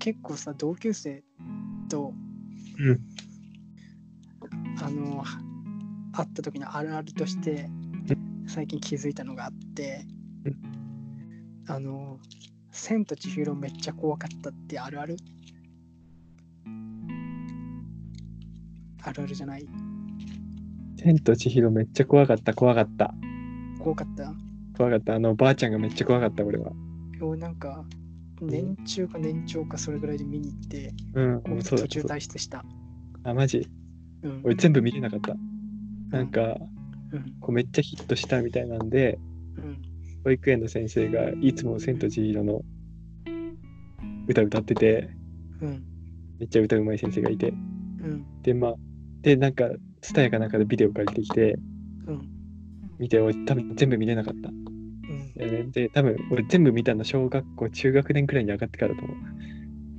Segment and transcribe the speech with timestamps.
[0.00, 1.22] 結構さ、同級生
[1.88, 2.14] と、
[2.78, 3.00] うん
[4.82, 5.22] あの、
[6.12, 7.68] 会った時のあるあるとして、
[8.46, 10.06] 最近気づいたのがあって、
[11.68, 12.18] あの、
[12.72, 15.16] 千と千尋めっちゃ怖かったってあるある？
[19.02, 19.66] あるあるじゃない？
[20.96, 23.14] 千と千尋めっちゃ怖かった、怖かった。
[23.78, 24.32] 怖かった？
[24.78, 25.14] 怖かった。
[25.14, 26.72] あの、ばあちゃんがめっちゃ怖かった、俺は。
[27.20, 27.84] 俺なんか
[28.40, 32.64] 年中か年長かそれぐらいで見に行って、うん、もう途中退出した。
[33.24, 33.68] あ、マジ？
[34.22, 34.40] うん。
[34.44, 35.36] 俺全部見れなかった。
[36.10, 36.56] なんか、
[37.12, 37.36] うん。
[37.40, 39.18] こうめっちゃヒットしたみたいなんで、
[39.56, 39.82] うん。
[40.24, 42.62] 保育園の先生がいつも千と千尋の
[44.28, 45.10] 歌歌ってて、
[45.60, 45.84] うん。
[46.38, 48.42] めっちゃ歌うまい先生がいて、うん。
[48.42, 48.74] で、まあ、
[49.22, 49.68] で、なんか、
[50.00, 51.58] ツタヤかなんかでビデオ借りてきて、
[52.06, 52.28] うん。
[52.98, 54.50] 見て、俺多分全部見れなかった。
[55.42, 55.50] うん。
[55.50, 59.16] だよねで、多分俺全部見たの小学校、中学年くらいに上がってからと思う。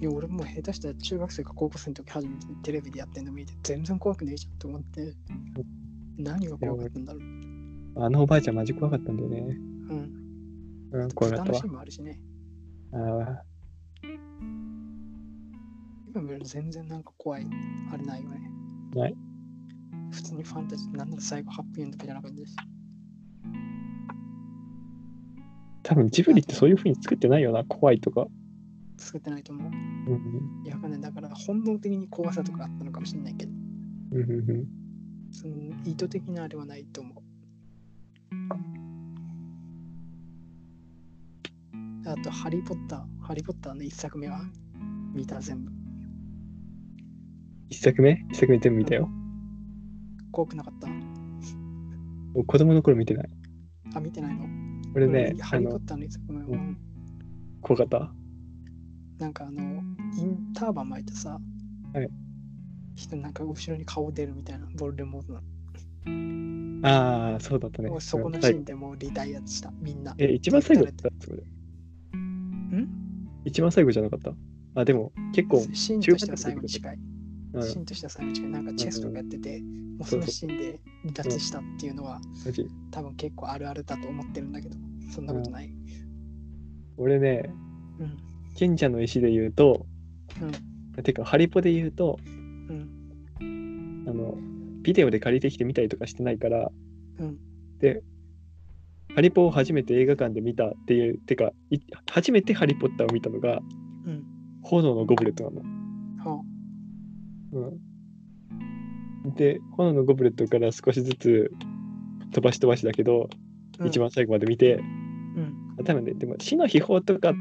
[0.01, 5.13] いや、俺もう下手したら中学生か高校生の時初めてテレビでやってんの見て、全然怖くねえじゃんと思って、
[6.17, 8.03] 何が怖かったんだろう。
[8.03, 9.37] あのおばあちゃんマジ怖かったんだよね。
[9.39, 10.21] うん。
[10.91, 12.19] うん、怖かったわもあるしね。
[12.93, 13.43] ああ、
[16.09, 17.47] 今見ると全然なんか怖い。
[17.93, 18.51] あれないよね。
[18.95, 19.15] ない。
[20.11, 22.55] 普通にファンタジー、なんなら最後ハッピーエンドみたいな感じです。
[25.83, 28.27] 多分ジブリってそういう風に作ってないよな、怖いとか。
[28.97, 29.71] 作ってないと思う。
[29.71, 31.01] うん、いや、わかんない。
[31.01, 33.51] だから本能的に怖さとかあったのかもしれないけど、
[34.11, 34.67] うん、うんうん。
[35.31, 37.15] その意図的なあれはないと思う。
[42.07, 43.25] あと、ハリー・ポッター。
[43.25, 44.41] ハリー・ポッターの一作目は？
[45.13, 45.71] 見た全部。
[47.69, 48.25] 一作目？
[48.31, 49.09] 一作目全部見たよ。
[50.31, 50.87] 怖くなかった？
[52.43, 53.29] 子供の頃見てない。
[53.93, 54.70] あ、見てないの？
[54.95, 56.77] 俺ね、あハリー・ポのッ、ターの一作目は、うん
[57.61, 58.11] 怖かった。
[59.19, 59.61] なんかあの、
[60.17, 61.39] インターバン巻いてさ、
[61.93, 62.09] はい
[62.95, 65.39] 人なんか後ろに顔出るみたいな、ボルデモートの。
[66.83, 67.89] ああ、そうだったね。
[67.99, 70.15] そこのシーンでもうリタイアした、みんな。
[70.17, 71.09] え、一番最後だった？
[71.19, 71.37] それ。
[72.17, 72.87] ん？
[73.45, 74.33] 一番最後じゃなかった？
[74.73, 76.99] あ、でも結構、シーンとしては最後に近い。
[77.53, 78.51] うん、シーンとしては最後に近い。
[78.51, 82.21] なんかチェスとかやってて、もうそのシーンで離脱したっていうのは、
[82.91, 84.75] 多分結構あるあるだと思ってるんだけど、
[85.11, 85.73] そんなことない。
[86.97, 87.53] 俺ね、
[87.99, 88.17] うん。
[88.55, 89.85] 賢者の石で言うと、
[90.41, 91.03] うん。
[91.03, 94.05] てか、ハリポで言うと、うん。
[94.07, 94.37] あの、
[94.81, 96.71] ビデオで借りてきて見たりとかしてないから、
[97.19, 97.37] うん。
[97.79, 98.03] で、
[99.15, 101.79] ハリポを初めて映画館で見たっていう、てか、い
[102.09, 103.59] 初めてハリー・ポッターを見たのが、
[104.05, 104.23] うん。
[104.63, 105.80] 炎のゴブレットなの。
[107.51, 107.71] は
[109.25, 111.51] うん、で、炎のゴブレットから少しずつ
[112.31, 113.29] 飛ばし飛ばしだけど、
[113.79, 113.99] あ、一。
[113.99, 115.83] 番最後まで見て、うん。
[115.83, 117.33] 多分ね、でも死の秘宝とか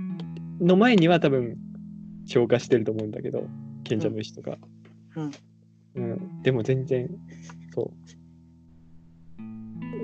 [0.61, 1.57] の前には多分
[2.27, 3.45] 消化してると思うんだけど、
[3.85, 4.57] 賢者の石とか。
[5.17, 5.31] うん。
[5.95, 7.09] うん、でも全然、
[7.75, 7.95] そう。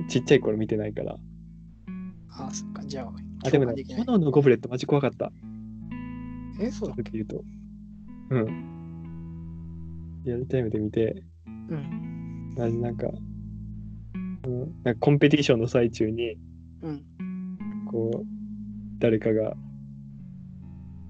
[0.08, 1.16] ちっちゃい頃見てないから。
[2.30, 2.84] あ、そっか。
[2.84, 3.12] じゃあ、
[3.46, 5.30] あ、でもね炎のゴブレットマジ怖かった。
[6.60, 7.44] え、そうだ言うと。
[8.30, 8.75] うん。
[10.26, 12.54] リアルタイムで見て、うん。
[12.58, 13.06] マジなんか、
[14.44, 16.36] うん、なんかコンペティションの最中に、
[16.82, 17.04] うん。
[17.86, 18.26] こう、
[18.98, 19.54] 誰かが、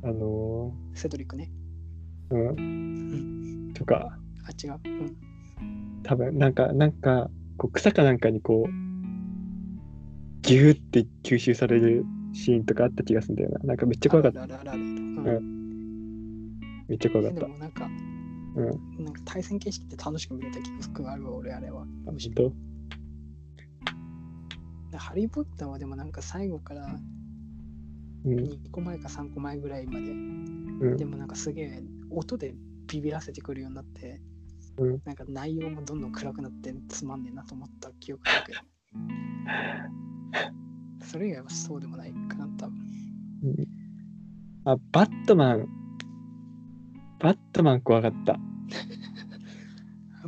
[0.03, 1.51] あのセドリックね。
[2.31, 4.81] ーうん、とか、あ、違う。
[4.85, 5.17] うん。
[6.03, 8.73] 多分なんか、なんか、こう草かなんかにこう、
[10.43, 12.05] ギューって吸収される
[12.35, 13.59] シーンとかあった気がするんだよな。
[13.61, 14.43] なんかめっちゃ怖かった。
[14.43, 15.39] あるあるあるある。
[15.39, 15.57] うん
[16.89, 17.41] めっちゃ怖かった。
[17.41, 17.89] でもなんか、
[18.57, 19.05] うん。
[19.05, 21.87] なんか対戦形式って楽しく見れた記憶があるわ、俺あれは。
[22.07, 22.53] あむし本ろ
[24.91, 26.87] 当ハリー・ポッターはでもなんか最後から
[28.25, 28.39] うん。
[28.39, 32.55] 2個前か3個前ぐらいまで、うんでもなんかすげえ音で
[32.87, 34.21] ビビらせてくるようになって、
[34.79, 38.59] うんなんか内容もどんどん暗くなってつまんねえなと思った記憶だけど。
[41.07, 42.77] それ以外はそうでもないかな、多分。
[43.45, 43.67] うん
[44.65, 45.69] あ、バットマン。
[47.21, 48.37] バットマン怖かった。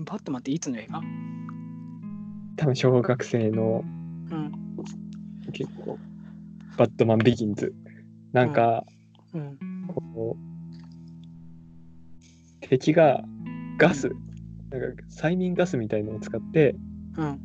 [0.04, 1.00] バットマンっていつの映画？
[2.56, 3.84] 多分小学生の
[4.30, 4.52] うん。
[5.52, 5.98] 結構、
[6.76, 7.74] バットマンビギンズ。
[8.32, 8.84] なんか、
[9.32, 9.58] うん。
[9.88, 10.38] こう、
[12.60, 13.24] 敵が
[13.78, 14.10] ガス、
[14.70, 16.76] なんか催眠ガスみたいのを使って、
[17.16, 17.40] うん。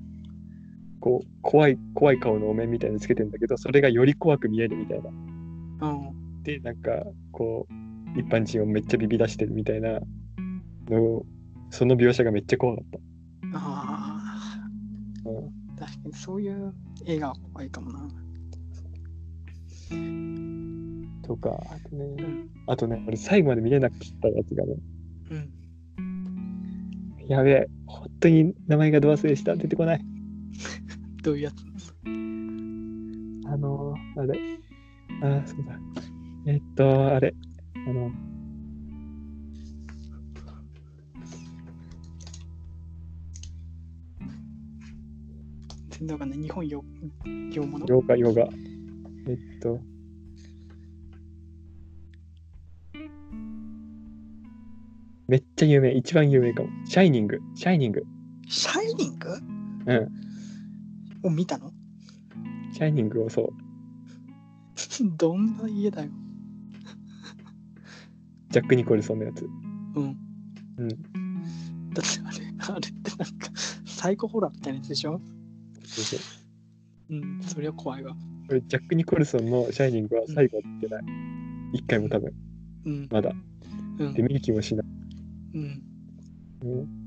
[0.99, 5.09] こう、怖い、怖い顔のお面みたいのつけてんだけど、それがより怖く見えるみたいな。
[5.89, 6.43] うん。
[6.43, 7.73] で、なんか、こう、
[8.19, 9.99] 一般人をめっちゃビビらしてるみたいな
[10.89, 11.25] のを、
[11.73, 12.99] その描写がめっちゃ怖かった。
[13.57, 14.19] あ
[15.25, 16.71] あ、うん確かにそういう
[17.07, 18.07] 映画は怖いかもな。
[21.23, 22.49] とか、あとね、うん。
[22.67, 24.75] あとね、俺最後まで見れなかったやつがね、
[25.31, 27.27] うん。
[27.27, 30.01] やべえ、本当に名前がど忘れした、出てこない。
[31.23, 31.91] どういうやつ？
[32.05, 34.59] あのー、あれ、
[35.23, 35.79] あー、そうだ。
[36.45, 37.33] えっと、あれ、
[37.87, 38.11] あの、
[45.99, 46.35] 全然わかんな？
[46.35, 46.39] い。
[46.39, 46.83] 日本よ
[47.51, 47.85] 洋物？
[47.87, 48.49] 洋画、洋画。
[49.27, 49.79] えっと、
[55.27, 56.69] めっちゃ有名、一番有名かも。
[56.85, 58.03] シャイニング、シャイニング。
[58.47, 59.29] シャイニング？
[59.85, 61.27] うん。
[61.27, 61.71] を見たの？
[62.73, 63.53] シャイニングをそう、
[65.17, 66.09] どんな家だよ。
[68.49, 69.47] ジャック・ニコルソンのやつ。
[69.95, 70.17] うん。
[70.77, 70.89] うん。
[71.93, 73.49] だってあれ、あれってなんか
[73.85, 75.21] サイコホラーみたいなやつでしょ？
[75.21, 75.32] そ
[76.01, 76.19] うそう
[77.09, 78.15] うん、そりゃ怖いわ。
[78.49, 81.03] 俺ジャック・ニコルソンのシャイニングは最後まで見てない。
[81.73, 82.33] 一回も多分、
[82.85, 83.31] うん、まだ。
[83.99, 84.85] うんで、、見る気もしない。
[85.55, 85.83] うん。
[86.61, 87.03] うんうん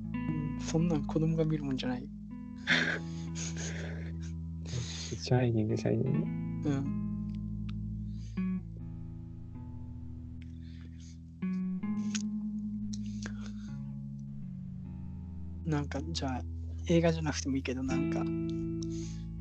[0.61, 2.09] そんなん子供が見るもんじゃない。
[5.23, 6.71] シャイニング、シャイニング。
[6.71, 7.06] うん。
[15.67, 16.41] なんかじゃあ
[16.88, 18.21] 映画じゃなくてもいいけどなんか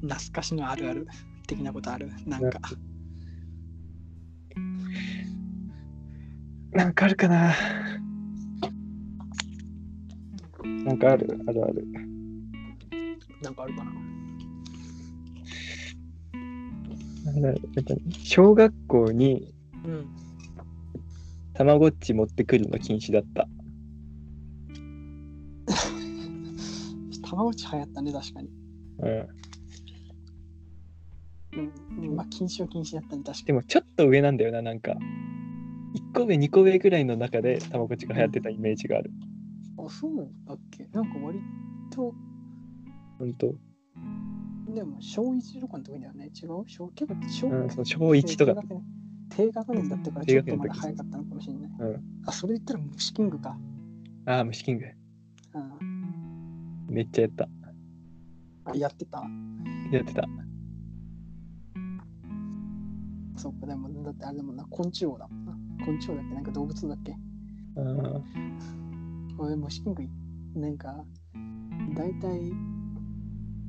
[0.07, 1.07] 懐かしのあるある
[1.47, 2.09] 的なことある？
[2.25, 2.59] なんか
[6.71, 7.55] なんかあるかな
[10.83, 11.87] なんかある、あるある。
[13.41, 13.91] なんかあるかな
[17.25, 19.53] なんだやっぱね小学校に
[19.83, 20.07] うん
[21.53, 23.47] たまごっち持ってくるの禁止だった。
[27.29, 28.49] たまごっち流行ったね確かに
[28.99, 29.27] うん。
[31.57, 31.61] う
[32.11, 34.91] んまあ禁止は禁止だったね確かでもちょっと上なんだよな、なんか。
[35.95, 39.11] 1個上、2個上ぐらいの中でたまごっちが流行ってたイメージがある。
[39.11, 40.87] にあそうだっけ？
[40.91, 41.39] なんか割
[41.91, 42.13] と
[43.19, 43.55] ほんと。
[44.73, 46.65] でも小1とかの時だよね違う？
[46.67, 48.61] 小結構小うん、その小1とか
[49.29, 49.51] 低。
[49.51, 51.71] 学年だったからちょっとまだ早かったのかもしれない。
[51.79, 53.57] うんあ、それ言ったら虫キングか。
[54.25, 54.85] ああ、虫キング。
[55.53, 55.79] あ
[56.89, 57.47] めっちゃやった。
[58.65, 59.23] あやってた？
[59.91, 60.27] やってた。
[63.37, 65.57] そっか、でもだってあれだもんな、昆虫王だもんな。
[65.85, 66.35] 昆虫王だっけ？
[66.35, 67.15] なんか動物だっけ？
[67.77, 68.21] あ
[69.37, 70.03] 俺虫キング
[70.55, 71.03] なんか
[71.93, 72.53] 大体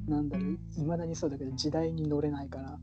[0.06, 2.78] なんだろういまだにそうだけど時代に乗れないから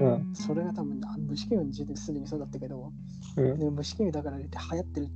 [0.00, 0.34] あ、うん。
[0.34, 2.92] それが多分あ虫キングの時点ですでにそうだったけど
[3.36, 3.58] うん。
[3.60, 5.08] で虫キングだからって流行ってるっ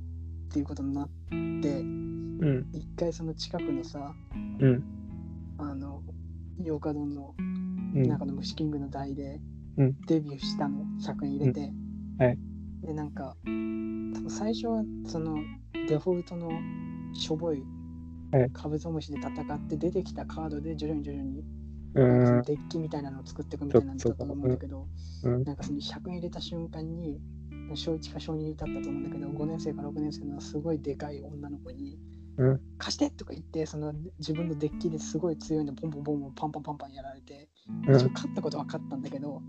[0.53, 2.69] ていうことになってうん。
[2.71, 4.15] 一回その近くのさ
[4.59, 4.83] うん。
[5.57, 6.01] あの
[6.63, 7.41] 洋華丼のう
[7.99, 8.07] ん。
[8.07, 9.41] 中の虫キングの台で
[9.77, 10.01] うん。
[10.07, 11.71] デビューしたの100円入れて、
[12.19, 12.37] はい。
[12.83, 15.37] でなんか多分最初はその
[15.87, 16.49] デフォルトの
[17.13, 17.63] しょぼい
[18.31, 18.49] はい。
[18.51, 21.43] カブトムシで戦って出てきたカードで徐々に徐々に
[21.93, 22.41] うん。
[22.43, 24.87] デッキみたいなのを作っていくみたいなんだったと思うんだけど、
[25.23, 25.43] うん。
[25.43, 27.19] なんかその100円入れた瞬間に
[27.75, 31.97] 小1か小2に至ったと思うんだけど5年生か6年生のすごいでかい女の子に
[32.37, 32.61] うん。
[32.77, 37.49] 貸してとか言ってその自分のデッキですごい強いのポンポンポンポンパンパンパンパンやられて
[37.87, 37.95] うん。
[37.95, 39.41] 一応勝ったことは勝ったんだけど、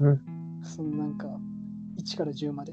[0.00, 0.20] うん
[0.62, 1.28] そのなんか
[1.98, 2.72] 1から10まで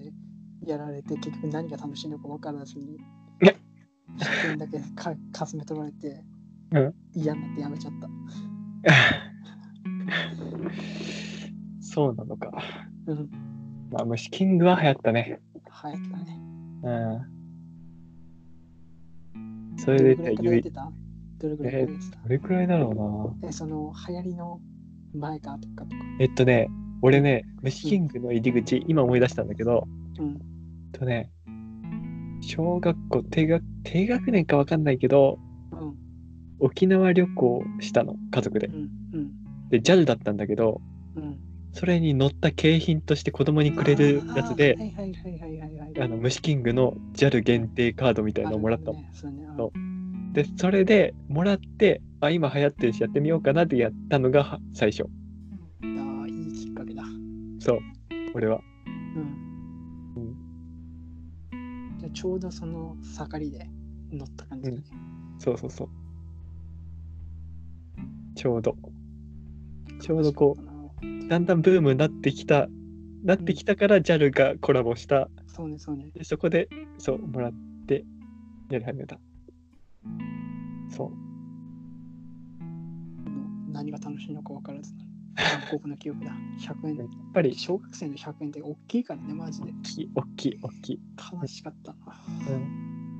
[0.65, 2.97] やられて結局何が楽しいのか分からずに
[3.41, 3.57] ね
[4.17, 6.23] 100円だけかかすめ取られて、
[6.71, 8.09] うん嫌になってやめちゃった。
[11.81, 12.51] そうなのか。
[13.05, 13.29] うん、
[13.91, 15.41] まあ、虫キングは流行ったね。
[15.83, 16.39] 流行ったね。
[16.83, 16.89] う
[19.39, 19.77] ん。
[19.77, 20.91] それでどれぐらいか
[21.39, 21.49] ど
[22.29, 23.49] れくらいだろうな。
[23.49, 24.61] え、その流行りの
[25.13, 25.95] 前かとかとか。
[26.19, 26.69] えっとね、
[27.01, 29.87] 俺ね、虫キングの入り口、今思い出したんだけど、
[30.19, 30.39] うん。
[30.91, 31.31] とね、
[32.41, 35.39] 小学校低学、低学年かわかんないけど、
[35.71, 35.95] うん。
[36.59, 38.71] 沖縄旅行したの、家族でう。
[38.71, 38.89] ん。
[39.13, 39.69] うん。
[39.69, 40.81] で、JAL だったんだけど、
[41.15, 41.39] うん。
[41.73, 44.77] それに乗った景品として子供にくれるやつで
[45.99, 48.93] あ、の虫キングの JAL 限定カードみたいなのをもらったの。
[48.93, 49.41] ね、そうね。
[50.33, 55.05] で、それでもらって、あ、今流行ってるしやってみようかなってやったのがは最初。
[57.61, 57.79] そう、
[58.33, 58.59] 俺は。
[58.87, 58.89] う
[60.19, 60.35] ん。
[61.99, 63.69] じゃあちょうどその盛りで
[64.11, 64.83] 乗った感じだね。
[65.37, 65.89] そうそうそう。
[68.33, 68.75] ちょうど。
[70.01, 71.05] ちょうどこう。
[71.05, 72.67] う、だんだんブームになってきた、
[73.23, 75.29] なってきたから JAL がコラボした。
[75.45, 76.09] そうね、そうね。
[76.15, 77.53] でそこで、そう、もらっ
[77.85, 78.05] て
[78.71, 79.19] やり始めた。
[80.89, 81.11] そう。
[83.71, 84.95] 何が楽しいのか分からず。
[85.35, 86.31] 韓国の記憶だ。
[86.59, 86.95] 100円。
[86.97, 89.71] やっぱり小学生の100円って大きいからね、マジで。
[89.71, 90.99] 大きい、大きい、大きい。
[91.41, 91.97] 悲しかったな。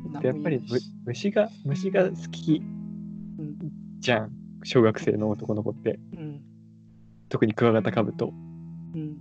[0.06, 0.62] うん、やっぱり
[1.06, 2.62] 虫が、虫が好き
[3.40, 3.58] うん
[4.00, 4.32] じゃん、
[4.64, 6.00] 小学生の男の子って。
[6.14, 6.42] うん。
[7.30, 8.34] 特にクワガタカブト。
[8.94, 9.18] うん。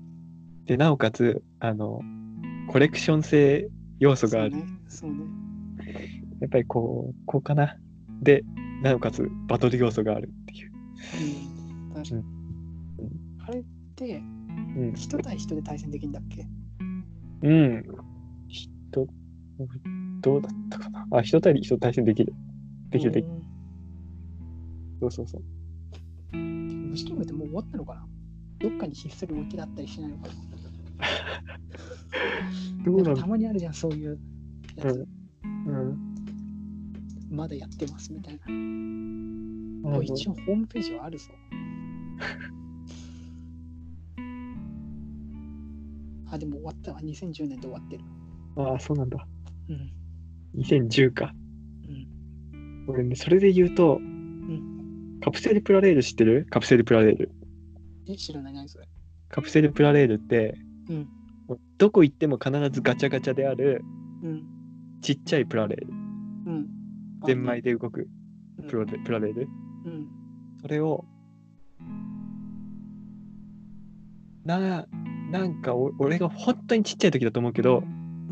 [0.64, 2.00] で、なおかつ、あの、
[2.68, 3.68] コレクション性
[3.98, 4.52] 要素がある。
[4.52, 4.66] そうね。
[4.88, 5.16] そうね。
[6.40, 7.76] やっぱりこう、こうかな。
[8.22, 8.42] で、
[8.82, 10.72] なおかつバトル要素があるっていう。
[11.88, 11.94] うん。
[11.94, 12.39] 確かに。
[13.50, 13.64] あれっ
[13.96, 14.20] て、う
[14.86, 14.92] ん。
[14.94, 16.46] 人対人で対戦できるんだっけ？
[17.42, 17.84] うん。
[18.48, 19.06] 人、
[20.20, 21.06] どうだったかな？
[21.10, 22.32] あ、人対人対戦できる。
[22.90, 23.34] できるできる。
[23.34, 23.42] る。
[25.00, 26.36] そうそうそう。
[26.36, 28.06] 虫キングってもう終わったのかな？
[28.60, 30.34] どっかにひっそり置いてあったりしないのかな？
[32.84, 34.18] どうなたまにあるじゃん、そういう
[34.76, 35.08] やつ。
[35.44, 35.96] うん。
[37.30, 38.40] まだやってますみたいな。
[38.46, 41.30] あものう一応ホームページはあるぞ。
[46.30, 47.00] あ、でも終わったわ。
[47.00, 48.04] 2010年で終わってる。
[48.56, 49.26] ああ、そうなんだ。
[49.68, 49.92] うん。
[50.60, 51.32] 2010か。
[52.54, 52.86] うん。
[52.88, 54.00] 俺ね、それで言うと、
[55.22, 56.46] カプセルプラレール知ってる？
[56.50, 57.30] カプセルプラレール。
[58.08, 58.88] え、知らない何それ。
[59.28, 60.58] カプセルプラレールって、
[60.88, 61.08] うん。
[61.76, 63.84] どこ行っても必ずガチャガチャである
[64.22, 64.44] うん。
[65.02, 65.88] ちっちゃいプラレール。
[66.46, 66.66] うん。
[67.26, 68.08] ゼンマイで動く
[68.58, 69.48] うんプラレプラレール。
[69.84, 70.08] うん。
[70.62, 71.04] それを、
[74.44, 74.86] な、
[75.30, 77.82] なんかお俺が本当にちっちゃい時だと思うけど、う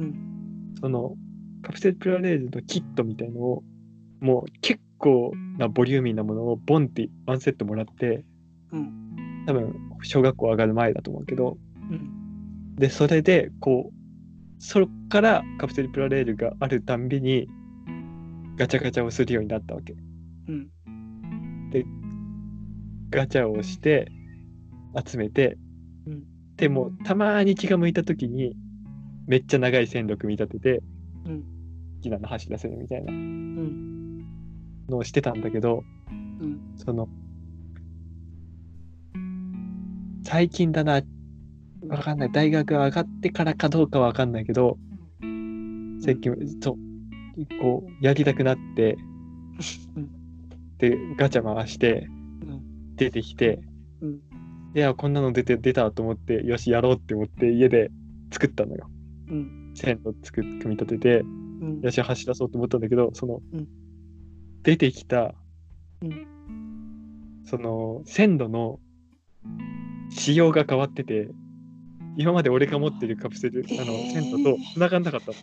[0.03, 0.75] ん。
[0.81, 1.15] その
[1.63, 3.63] カプセルプラレールのキットみたいのを、
[4.21, 8.25] もう結構なボリューミーなものをボンってワンセットもらって、
[8.73, 9.45] うん。
[9.47, 11.57] 多分小学校上がる前だと思うけど、
[11.91, 12.75] うん。
[12.77, 13.95] で、それで、こう、
[14.59, 17.49] そこからカプセルプラレールがあるたんびに、
[18.57, 19.95] ガチャガチャをするようになったわけ。
[20.49, 20.69] うん。
[23.11, 24.11] ガチャをして、
[25.07, 25.68] 集めて、うん
[26.59, 28.55] でも、たまに気が向いたときに、
[29.27, 30.83] めっちゃ長い線路組み立てて、
[31.25, 31.43] うん。
[31.43, 34.25] 好きなの走らせるみたいなうん。
[34.89, 36.13] のをしてたんだけど、う
[36.45, 36.61] ん。
[36.77, 37.09] その、
[40.25, 41.01] 最近だな、
[41.89, 42.33] わかんない。
[42.33, 44.79] 大学上がってからかどうかわかんないけど、
[46.01, 46.77] 最近、そう、
[47.61, 48.99] こう、やりたくなって
[49.97, 50.11] うん、
[50.79, 52.09] で、ガチャ回して、
[52.43, 52.97] うん。
[52.97, 53.61] 出てきて、
[54.01, 54.21] うん。
[54.75, 57.91] いや、こんなの出て、出たと思って、よし、やろうって思って、家で
[58.31, 58.91] 作ったのよ。
[59.29, 59.73] うん。
[59.75, 61.25] 線路作っ組み立てて、う
[61.65, 61.81] ん。
[61.81, 63.67] よし、走らそうと思ったんだけど、その、うん
[64.65, 65.35] 出てきた、
[66.03, 66.27] うん
[67.47, 68.81] その、線路の
[70.11, 71.31] 仕様が変わってて、
[72.17, 75.35] 今まで俺が持ってるカプセル、あの、えー線路と繋がんなかったの。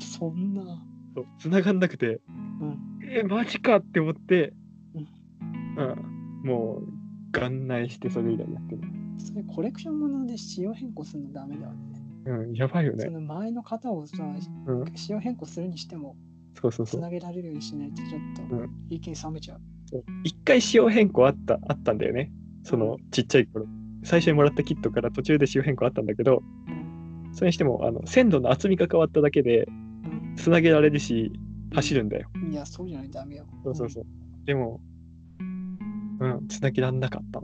[0.00, 0.82] そんな。
[1.14, 2.20] そう繋がんなくて、
[2.60, 2.78] うん。
[3.04, 4.54] えーマジかって思って、
[4.94, 7.01] うんうん、もう、
[7.32, 8.82] 元内してそれ以来やってる。
[9.18, 11.78] それコレクションもので仕様変更するのダメだよね。
[12.24, 13.04] うん、やばいよね。
[13.04, 14.22] その前の型をさ、
[14.66, 16.16] うん、仕様変更するにしても、
[16.54, 17.00] つそうそうそう。
[17.00, 18.06] なげられるようにしないとちょ
[18.44, 19.60] っとうん意見冷めちゃう。
[19.90, 22.30] そう一回仕様変更あった、あったんだよね。
[22.64, 23.66] その、ちっちゃい頃。
[24.04, 27.30] 最初にもらったキットから途中で仕様変更あったんだけど、うん。
[27.32, 31.30] それにしても、あの、線路の厚みが変わっただけで、うんつなげられるし、
[31.74, 32.28] 走るんだよ。
[32.50, 33.44] いや、そうじゃないとダメよ。
[33.64, 34.06] そうそうそう。
[34.46, 34.80] でも、
[36.22, 37.00] うん、つなげらん。
[37.00, 37.42] なかった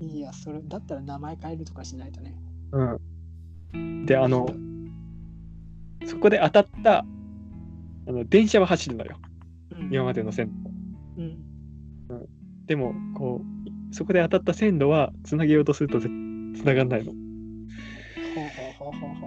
[0.00, 2.34] いや、それだったら名前変えるとかしないとね。
[2.72, 4.06] うん。
[4.06, 4.48] で、あの、
[6.06, 7.04] そこで当たった、あ
[8.10, 9.18] の、電車は走るのよ。
[9.72, 10.70] うん、今までの線路。
[11.20, 12.28] うん。
[12.66, 13.42] でも、こ
[13.90, 16.88] う、そこで当たった線路はつなげようとするとつながん。
[16.88, 17.12] ないの。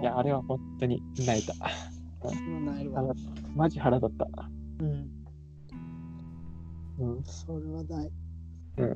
[0.00, 1.54] いや、あれは本当に泣いた。
[2.22, 3.14] そうなるわあの。
[3.54, 4.26] マジ腹立った。
[4.80, 5.10] うん。
[6.98, 7.24] うん。
[7.24, 8.10] それはない。
[8.78, 8.94] うん。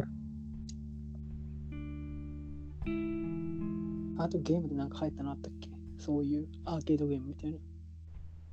[4.19, 5.69] あとゲームでなんか入ったのあったっけ？
[5.99, 7.59] そういうアーケードゲームみたいな。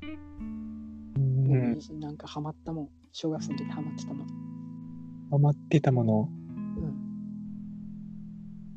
[0.04, 1.80] うん。
[2.00, 2.90] なんかハマったもん。
[3.12, 4.28] 小学生の時ハマってたもん。
[5.30, 6.30] ハマってたもの、
[6.78, 6.94] うん。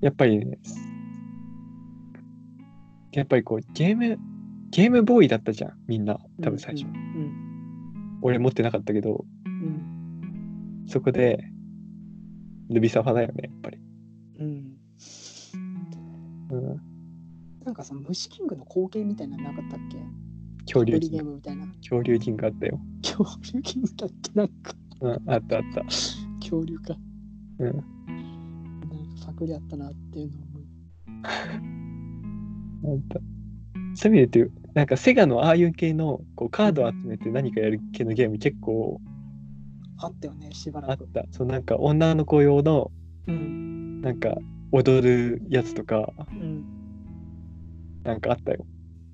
[0.00, 0.58] やっぱりね、
[3.12, 4.18] やっぱりこう、ゲーム、
[4.70, 6.86] ゲームボーイだったじゃん、みんな、多分最初。
[6.86, 8.18] うん。
[8.22, 10.84] 俺持ってなかったけど、うん。
[10.86, 11.50] そこで、
[12.70, 13.78] ルビサファだよね、やっぱり。
[14.40, 14.76] うん。
[16.50, 16.80] うん。
[17.64, 19.98] なんかさ、虫キングの後継みたいなのなかったっけ？
[20.66, 21.66] 恐竜ベリゲー人、ムみたいな。
[21.76, 22.80] 恐竜人があったよ。
[23.02, 25.82] 恐竜キングだっけなんかうん、あったあった。
[26.40, 26.96] 恐竜か。
[27.58, 27.66] うん。
[27.66, 30.60] なんかパクリあったなっていうのを思
[32.92, 32.94] う。
[32.94, 33.20] あった。
[33.94, 39.00] そういう意味で言うと、なんかセガのああいう系のこうカードを集めて何かやる系のゲーム結構
[39.98, 41.04] あったよね、しばあらく。
[41.04, 41.24] った。
[41.30, 42.90] そうなんか女の子用の
[43.26, 44.00] うん。
[44.02, 44.36] なんか
[44.72, 46.64] 踊るやつとか、うん。
[48.04, 48.64] なんかあったよ。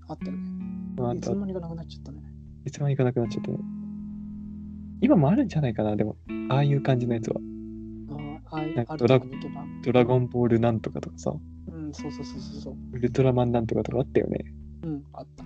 [0.08, 1.16] あったよね。
[1.16, 2.22] いつの間にかなくなっちゃったね。
[2.66, 3.58] いつの間にかなくなっちゃったね。
[5.00, 6.16] 今もあるんじゃないかな、でも、
[6.50, 7.36] ああいう感じのやつは。
[8.50, 9.64] ああ、あいなんかあるとこに行けば。
[9.82, 11.32] ドラゴンボールなんとかとかさ、
[11.68, 12.76] うん、そうそうそうそうそう。
[12.92, 14.44] ウルトラマンなんとかとかあったよね。
[14.82, 15.44] うん、あった。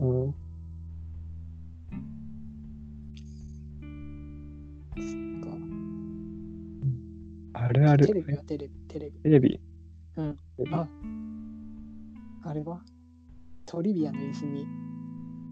[0.00, 0.34] うん。
[4.90, 5.56] か
[7.64, 8.06] あるある。
[8.06, 9.12] テレビはテレビ、テレビ。
[9.20, 9.60] テレビ。
[10.16, 10.36] うん。
[10.72, 10.88] あ、
[12.44, 12.80] あれは？
[13.66, 14.66] トリビアの泉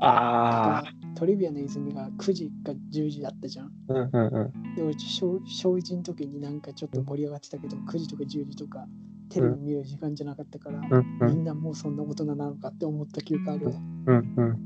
[0.00, 0.82] ああ。
[0.82, 3.72] が、トリビアの泉が9時か10時だったじゃん。
[3.88, 4.74] うんうんうん。
[4.74, 8.86] で、うち小小1の時になんかちょっと盛り上がってたけど、9時とか10時とか
[9.28, 13.72] テレビ見る時間じゃなかったから、うんうんみんなもうそんな大人なのかって思った記憶あるわ。
[14.06, 14.58] うんうん。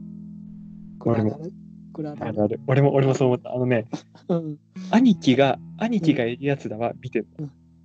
[1.04, 1.52] 俺もこれある
[1.92, 2.60] これあるある。
[2.66, 3.54] 俺も、俺もそう思った。
[3.54, 3.86] あのね、
[4.28, 4.58] うん。
[4.90, 7.28] 兄貴が、兄貴がいるやつだは見てる。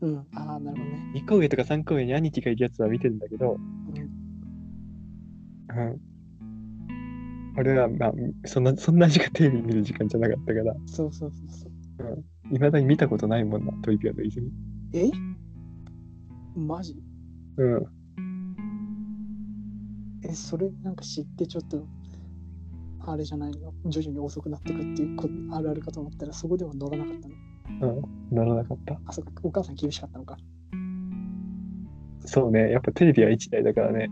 [0.02, 0.18] うん。
[0.34, 1.12] ああ、なるほどね。
[1.16, 3.58] 2個上とか3個上に兄貴がいるやつは見てるんだけど、
[5.70, 5.78] うん。
[5.78, 6.02] うん。
[7.58, 8.14] 俺は、まあ、
[8.46, 12.24] そんな、そんな時間テレビ見る時間じゃなかったから、そうそうそうそう。
[12.52, 14.52] いまだに見たことないもんな、トリビアの泉。
[14.94, 15.10] え？
[16.56, 16.96] マジ？
[17.58, 17.86] うん。
[20.24, 21.84] え、それなんか知ってちょっと、
[23.12, 23.74] あれじゃないの？
[23.86, 27.28] 徐々に遅くなってくっていうこあるあるかと思ったら、そこでは乗らなかった
[27.86, 28.36] のうん。
[28.36, 29.00] ならなかった。
[29.06, 30.38] あ、そっか、お母さん厳しかったのか。
[32.26, 34.10] そうね、やっぱテレビは1台だからね、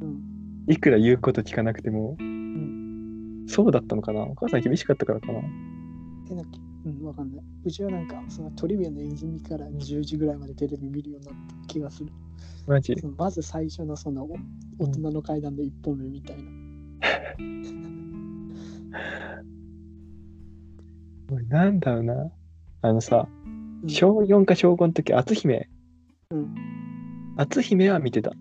[0.00, 0.72] うん。
[0.72, 4.22] いくら言うこと聞かなくても、んそうだったのかな？
[4.22, 5.40] お母さん厳しかったからかな
[6.30, 6.50] え、なんか、
[6.84, 7.44] うん、わかんない。
[7.64, 12.12] うちはなんか、そのトリビアの泉から10時ぐらいまでテレビ見るようになった気がする。
[12.66, 12.94] マジ？
[13.16, 14.36] まず最初のそのお
[14.78, 16.44] 大人の階段の一本目みたいな。
[17.38, 17.40] 俺
[21.48, 22.30] なんだろうな。
[22.82, 23.28] あのさ、
[23.82, 25.68] うん小4か小5の時、篤姫。
[26.30, 26.54] うん。
[27.36, 28.32] 篤姫は見てた。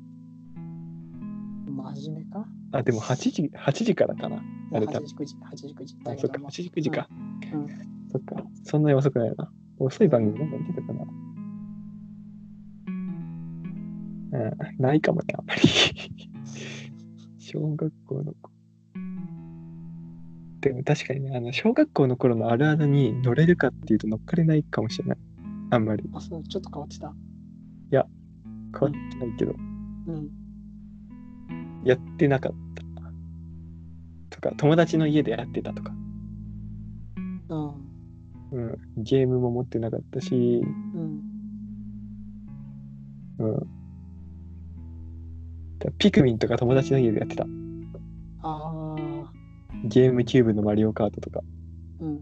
[1.67, 2.47] 真面目か？
[2.71, 4.41] あ、でも8時、8時からかな。
[4.73, 5.95] あれ多 ?8 分時、9時、8時、9時。
[6.05, 7.07] あ、そっか、8時、9時か。
[7.53, 7.67] うん。
[8.11, 8.43] そっか。
[8.63, 9.51] そんなに遅くないな。
[9.77, 11.05] 遅い番組なんか見てたかな。
[14.31, 14.37] う
[14.79, 15.61] ん、ないかもね、あんまり。
[17.39, 18.54] 小学校の子。
[20.69, 25.17] でも確かにね、あの、小学校の頃のあるあるに乗れるかっていうと乗っかれないかもしれない。
[25.69, 26.03] あんまり。
[26.13, 27.13] あ、そう、ちょっと変わってた。
[28.77, 29.53] 変わってないけど、
[30.07, 30.29] うん。
[31.85, 32.83] やってなかった。
[34.35, 35.93] とか、友達の家でやってたとか。
[37.49, 37.67] うん。
[38.51, 39.03] うん。
[39.03, 40.61] ゲームも持ってなかったし、
[40.95, 41.21] うん。
[43.39, 43.67] うん。
[45.99, 47.43] ピクミンとか友達の家でやってた。
[47.43, 47.47] あ
[48.41, 48.94] あ。
[49.87, 51.41] ゲームキューブのマリオカートとか、
[51.99, 52.21] うん。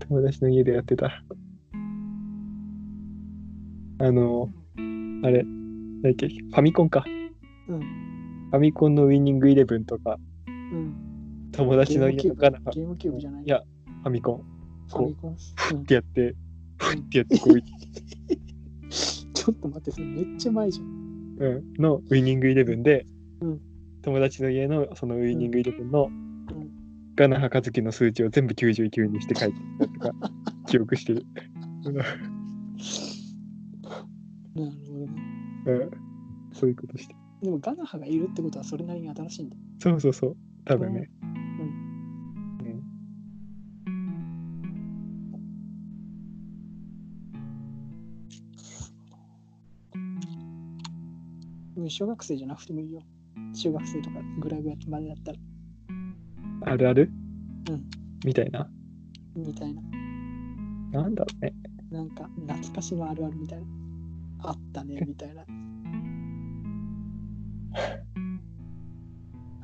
[0.00, 1.22] 友達の家でやってた。
[4.00, 4.50] あの、
[5.22, 5.44] あれ、っ
[6.16, 7.04] け、ファミコンか。
[7.68, 7.80] うん。
[8.50, 10.94] ファミコンのウィニングイレブンとか、うん。
[11.52, 13.44] 友達の家のガナフゲームキューブじゃない？
[13.44, 13.62] いや
[14.02, 14.42] ファミコン
[14.88, 15.36] ファミコン？
[15.72, 16.34] うんってやって、
[16.76, 17.62] ふってやってこう、
[18.90, 20.86] ちょっと待って、それめっちゃ前じゃん。
[21.40, 23.06] うん、のウィニングイレブンで、
[23.40, 23.60] うん
[24.08, 26.38] 友達の家のそのウィニングイレブンのん。
[27.14, 30.12] ガナハカズキの数値を全部99にして書いてたとか
[30.66, 31.26] 記憶してる。
[31.84, 32.08] なる
[34.54, 34.74] ほどね。
[35.66, 35.90] うん、
[36.54, 37.14] そういうことして。
[37.42, 39.56] でもガナハがいるってことはそれなりに新しいんだ。
[39.78, 40.36] そうそうそう。
[40.64, 41.10] 多分ね。
[41.22, 41.30] うん。
[51.76, 51.82] うん。
[51.82, 51.90] うん。
[51.90, 53.02] 小学生じゃなくてもいいよ。
[53.58, 55.38] 中学生とかぐらいまでだったら、
[56.72, 57.10] あるある？
[57.68, 57.84] うん
[58.24, 58.68] みたいな？
[59.36, 59.82] みたいな。
[60.92, 61.52] なんだろうね。
[61.90, 63.66] なんか懐かしのあるあるみたいな。
[64.40, 65.44] あったね、みたいな。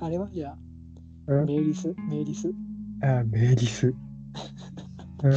[0.01, 0.29] あれは？
[0.33, 0.59] じゃあ、
[1.29, 2.53] うん、メイリス、メイリス？
[3.03, 3.95] あ、メディス。
[5.23, 5.33] うん、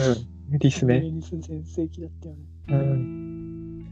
[0.49, 0.99] メディスね。
[0.99, 2.41] メイリス全盛期だったよね。
[2.69, 3.85] うん。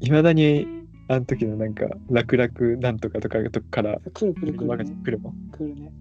[0.00, 0.66] いまだに、
[1.08, 4.96] あの時のなんか、楽々なんとかとかとから、くるくるくわかる、ね。
[5.04, 5.48] 来るもん。
[5.50, 5.92] くるね。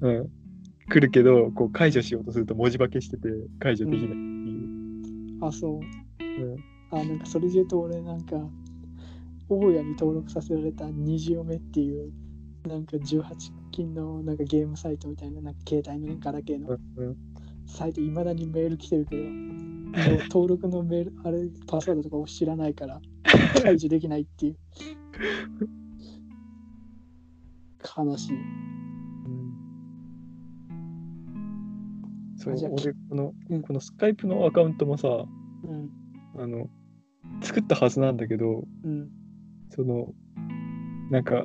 [0.00, 0.30] うん。
[0.88, 3.28] 来るけど、こう解除しようとすると文字化けしてて
[3.60, 5.44] 解除できないっていう。
[5.44, 6.24] あ、そう。
[6.24, 6.56] うん。
[6.90, 8.36] あ、なんかそれで言うと俺なんか、
[9.48, 12.12] 大家に登録させられた虹嫁っていう、
[12.66, 13.34] なんか18
[13.72, 17.16] 金のなんかゲームサイトみたいな、なんか携帯のねガラケーのうん。
[17.66, 19.22] サイト、いまだにメール来てるけど、
[20.30, 23.00] 登録のメール、あれ、パスワードとかを知らないから、
[23.62, 24.56] 解除できないっていう。
[27.96, 28.36] 悲しい。
[32.36, 35.90] そう俺この、うんこのスカイプのアカウントもさ、うん。
[36.38, 36.68] あの、
[37.40, 39.08] 使作ったはずなんだけど、うん。
[39.70, 40.12] その、
[41.10, 41.44] なんか、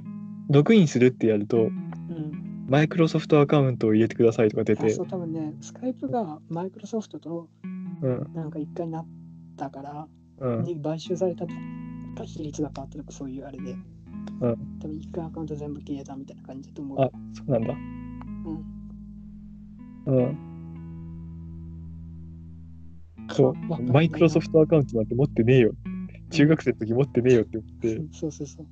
[0.50, 2.66] ログインするってやると、うん。
[2.68, 7.50] マイクロソフトアカウントを入れてくださいとか出てあそ、う、多分ね、スカイプがマイクロソフトと
[8.02, 9.08] うん、なんか一回なっ
[9.58, 10.08] たから、
[10.42, 11.54] うん、に買収されたと
[12.18, 17.02] か比率が変わったとかそういうあれで、うん多分一回アカウント全部消えたみたいな感じだと思う。
[17.02, 17.74] あ、そうなんだ。
[20.08, 20.18] うん。
[20.18, 20.38] うん。
[23.32, 25.72] そうマイクロソフトアカウントなんて持ってねえよ。
[26.32, 28.66] 中学生の時持ってねえよって思って、そうそうそう。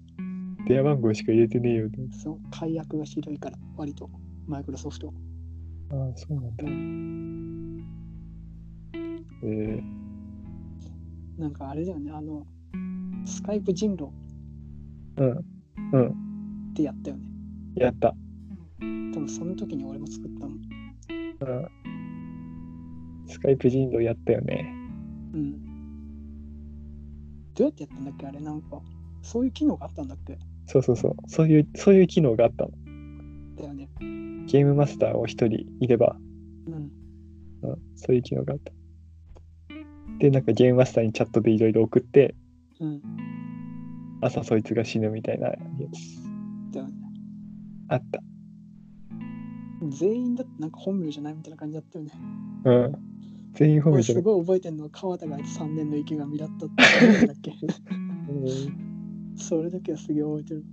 [0.68, 1.98] 電話番号しか入れてねえよって。
[2.18, 4.10] そう、解約がひどいから、割と、
[4.48, 5.14] マイクロソフト。
[5.92, 6.66] ああ、そうなんだ。
[9.44, 9.99] え
[11.40, 12.46] なんかあれだよね、あの、
[13.26, 15.42] スカイプ人狼ー、
[15.94, 16.10] うん、
[16.72, 17.24] ってやったよね。
[17.76, 18.14] やった。
[18.80, 18.84] 多
[19.20, 20.52] 分その時に俺も作ったの。
[20.52, 21.68] うん。
[23.28, 24.74] スカイプ人狼やったよね。
[25.34, 25.54] うん。
[27.56, 28.42] どうやってやったんだっけあれ？
[28.42, 28.82] なんか、
[29.22, 30.38] そういう機能があったんだっけ？
[30.66, 31.16] そうそうそう。
[31.28, 32.72] そういう、そういう機能があったの。
[33.56, 33.88] だよね。
[34.48, 36.18] ゲームマスターを一人いれば、
[36.68, 36.74] うん。
[37.62, 38.74] うん、そういう機能があった。
[40.20, 42.36] で、なんかゲームマスターにチャットでいろいろ送って、
[42.80, 43.02] うん。
[44.22, 45.56] 朝そいつが死ぬみたいなや
[45.94, 46.74] つ。
[46.74, 46.94] だよね。
[47.88, 48.22] あった。
[49.90, 52.12] 全員だってなんか本名じゃないみたいな感じだったよね。
[52.66, 52.96] うん。
[53.54, 57.52] 全員本名じゃなくごい覚えてんのは川田が3年の池上だったってだっけ？
[57.52, 57.58] て、
[59.42, 60.66] それだけはすげえ覚えてる。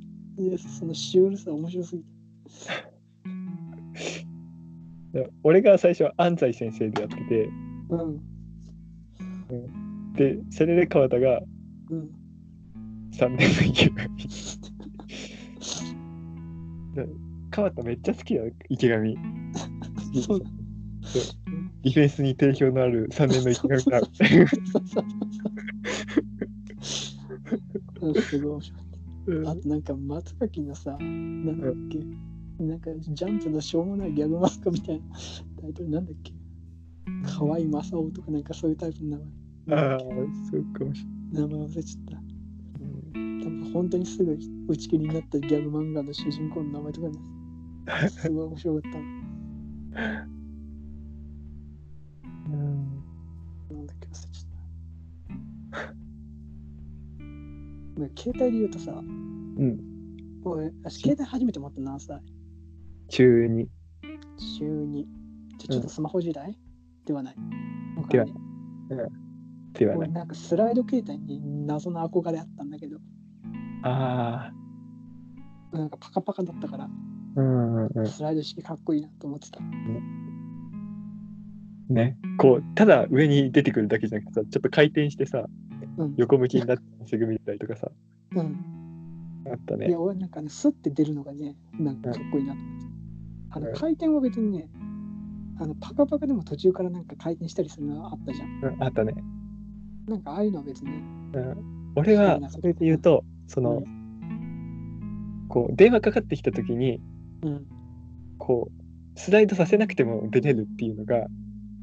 [0.50, 2.08] で、そのシュールさ面白すぎて。
[5.20, 7.48] で俺が最初は安西先生でやってて、
[7.90, 8.20] うん。
[10.14, 11.40] で、それで川田が
[11.90, 12.10] うん。
[13.12, 13.94] 3年の池上。
[16.94, 17.08] で
[17.50, 19.16] 川田めっちゃ好きだよ、池上。
[20.26, 20.46] そうだ。
[21.82, 24.00] ディフェンスに定評のある3年の池上が。
[28.00, 28.62] うんすごい
[29.46, 31.98] あとなんか松垣のさ、なんだっけ、
[32.62, 35.04] なんかジャンプのしょうもないギャグ漫画みたいな
[35.60, 36.32] タイトルなんだっけ
[37.24, 39.84] 河合正夫とかなんかそういうタイプの名前。
[39.84, 40.06] ああ、そ
[40.58, 42.10] うかもし名前忘れちゃった。
[42.12, 43.44] れない。
[43.44, 44.38] 多分本当にすぐ
[44.68, 47.18] 打ち切りになったギャグ漫画の主人公の名前とかね。
[48.10, 49.04] すごい面白かったの。
[52.46, 53.04] うん
[53.70, 55.86] なんだっけ忘れちゃっ
[57.96, 58.00] た。
[58.00, 59.80] ね携帯で言うとさ、うん。
[60.44, 62.20] 俺、私携帯初めて持ったの何歳
[63.08, 63.66] 中2。
[64.58, 65.04] 中2。
[65.58, 66.56] じゃちょっとスマホ時代、
[67.06, 67.36] ではない。
[68.10, 69.96] ではわかんではない。
[69.98, 72.98] 俺なんかスライド携帯に謎の憧れあったんだけど、
[73.82, 74.50] あ
[75.72, 75.76] あ。
[75.76, 76.88] なんかパカパカだったから、
[77.36, 78.06] うんうんうん。
[78.06, 79.60] スライド式かっこいいなと思ってた。
[81.88, 82.18] ね。
[82.38, 85.46] こう、ただ上に出てくるだけじゃなくてさ、ちょっと回転してさ、
[85.98, 86.14] うん。
[86.16, 87.90] 横向きになってすぐ見たりとかさ、
[88.34, 88.56] うん、
[89.50, 90.00] あったねいや、。
[90.00, 92.86] 俺なんかね、スッて出るのがね、なんかかっこいいなと思って。
[93.50, 94.68] あのうん回転は別にね、
[95.58, 98.74] あのパカパカでも途中からなんか回転したりするのがあったじゃん。
[98.74, 99.14] うん、あったね。
[100.06, 103.82] なんかああいうのは別に、うん、俺は、それで言うと、その、
[105.48, 107.00] こう、電話かかってきたときに、
[107.42, 107.66] うん、
[108.38, 111.26] こう、スライドさせなくても出れるっていうのが、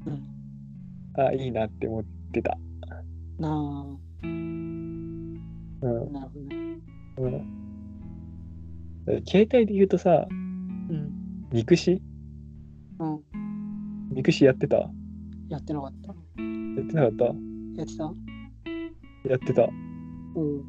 [0.06, 0.24] うん。
[1.16, 2.58] あいいなって思ってた。
[3.40, 5.34] なあ、うん。
[5.82, 6.80] なるほどね。
[7.18, 9.24] うん。
[9.26, 11.12] 携帯で言うとさ、うん、
[11.52, 12.02] ミクシ
[13.00, 13.22] うん。
[14.14, 14.78] ミクシやってた？
[14.78, 14.90] や
[15.50, 16.12] やってなかった。
[16.12, 16.42] って
[16.94, 17.26] なかった？
[17.26, 17.32] や
[17.84, 18.14] ってた？
[19.30, 19.64] やってた。
[19.64, 20.64] うん。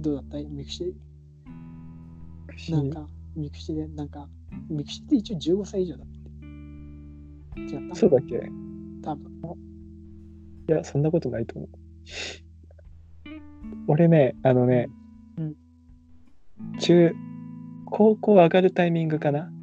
[0.00, 0.38] どうだった？
[0.38, 0.94] ミクシミ
[2.48, 4.28] クシなんか、ミクシで、なんか、
[4.68, 7.64] ミクシって一応15歳以上だって。
[7.74, 7.94] 違った？
[7.94, 8.36] そうだっけ？
[8.36, 8.38] い
[9.02, 9.32] 多分。
[10.68, 11.68] や、そんなことないと思う。
[13.88, 14.88] 俺ね、あのね、
[15.36, 15.54] うん
[16.78, 17.14] 中、
[17.86, 19.40] 高校上がるタイミングかな？
[19.40, 19.61] うん。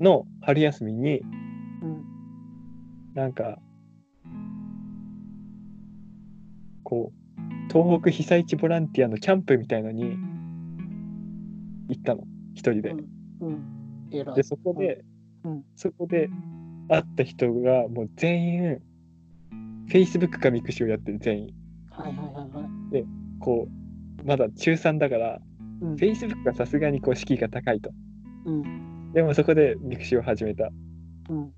[0.00, 2.04] の春休みに、うん。
[3.14, 3.58] なんか、
[6.82, 10.16] こう、東北被災地ボランティアのキャンプみたいのに
[11.88, 12.94] 行ったの、一人で。
[13.40, 14.08] うん。
[14.12, 14.36] えらい。
[14.36, 15.04] で、そこで、
[15.44, 16.28] うんそこで
[16.88, 18.78] 会った人がもう全員、
[19.88, 21.54] Facebook かミクシをやってる全員。
[21.90, 23.04] はいはいはいはい。
[23.40, 25.40] こう、まだ中3だから、
[25.80, 25.94] うん。
[25.94, 27.90] Facebook がさすがにこう敷居が高いと。
[28.48, 29.12] うん。
[29.12, 30.70] でもそこでミクシを始めた。
[31.28, 31.52] うん。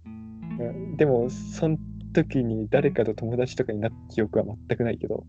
[0.58, 1.78] うん、でも、その
[2.12, 5.24] 時に誰かと友達とかになった記憶は全くないけど、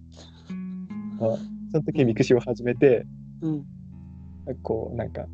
[1.20, 1.38] まあ、
[1.72, 3.06] その時にミクシを始めて、
[3.42, 3.66] うん。
[4.64, 5.28] こう、なんか、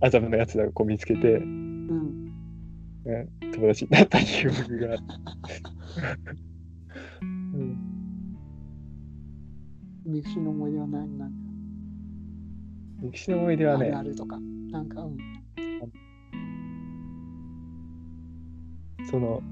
[0.00, 2.32] 麻布のやつらをこう見つけて、うん。
[3.04, 4.96] うん、友達になった記憶が。
[7.22, 7.76] うん。
[10.04, 11.48] ミクシーの思い出はないなんか
[13.02, 14.38] ミクシの思い出はねあるあ、るとか。
[14.70, 15.37] なんか、うん。
[19.10, 19.42] その、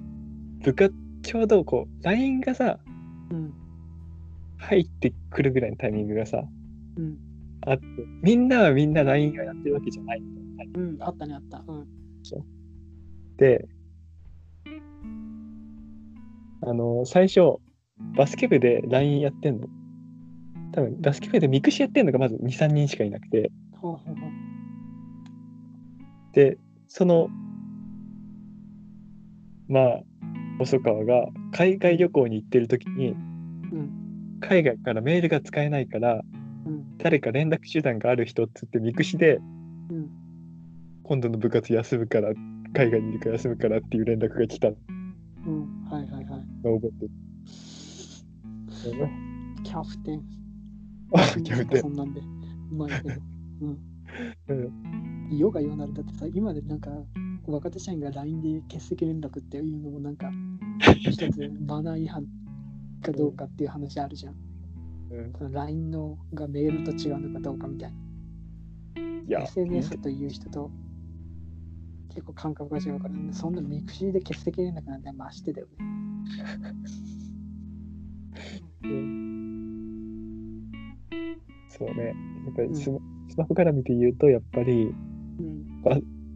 [0.62, 2.78] 部活、ちょうどこう、LINE がさ、
[3.30, 3.54] うん。
[4.58, 6.44] 入ってくるぐらいのタイミングがさ、
[6.96, 7.18] うん。
[7.66, 7.84] あって、
[8.22, 10.96] みんなはみんな LINE がやってるわけじゃないみたいうん。
[11.00, 11.64] あったね、あった。
[11.66, 11.86] うん。
[13.38, 13.68] で、
[16.62, 17.58] あの、最初、
[18.16, 19.68] バスケ部で LINE やってんの。
[20.72, 24.30] 多分、バスケ部でミクシやってんのがまず2、3人しかいなくて、ほうほうほう。
[26.34, 27.28] で、その、
[29.68, 30.00] まあ、
[30.58, 34.38] 細川が海外旅行に行ってる時に、うん。
[34.40, 36.22] 海外からメールが使えないから、
[36.66, 36.98] うん。
[36.98, 39.36] 誰か連絡手段がある人っつってミクシで、
[39.90, 40.10] うん。
[41.02, 42.32] 今度の部活休むから、
[42.74, 44.76] 海外にいるから休むからっていう連絡が来たの
[45.46, 45.84] うん。
[45.90, 46.68] はいはいはい。
[46.68, 47.10] を覚えてる。
[49.64, 50.22] キャプテン。
[51.14, 51.88] あ、やめてそ。
[51.88, 52.20] んなんで。
[52.20, 53.14] うまいけど。
[53.62, 53.78] うん。
[55.30, 55.36] うん。
[55.36, 56.90] ヨガようなるだってさ、今でなんか、
[57.52, 60.30] 若手社員が LINE で欠席連絡っていうのもなんか、
[60.98, 62.26] 一つマナー違反
[63.02, 64.34] かどうかっていう話あるじゃん。
[64.34, 67.92] うん LINE のがメールと違うのかどうかみたい
[69.28, 70.70] な。、SNS という人と
[72.08, 75.72] 結構感覚が違うから、ね、そんなミクシーで欠席連絡なんてましてだよね。
[81.68, 82.14] そうね。
[82.46, 84.94] やっぱりスマ,、スマホから見て言うと、やっぱり
[85.38, 85.82] うん。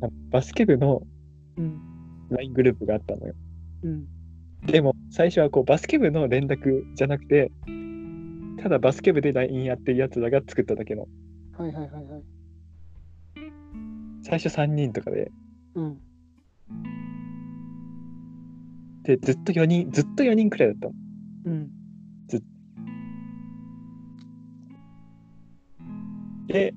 [0.02, 1.02] あバスケ部の
[1.56, 1.80] うん。
[2.30, 3.34] LINE グループがあったのよ。
[3.82, 4.06] うん。
[4.66, 7.50] でも、最初はこうバスケ部の連絡じゃなくて、
[8.62, 11.08] ただバスケ部で LINE やってるやつらが作っただけの。
[11.56, 12.22] はいはいはいはい。
[14.22, 15.32] 最初3人とかで、
[15.74, 15.98] うん。
[19.02, 20.94] で、ずっと4人、ずっと4人くらいだったの。
[21.46, 21.70] うん。
[26.46, 26.74] で、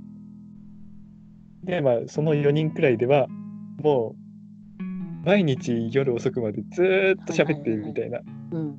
[1.63, 3.28] で、まあ、その4人くらいでは、
[3.82, 4.15] も
[4.80, 8.19] う、毎日夜遅くまでずーっと喋ってるみたいな
[8.52, 8.76] うん。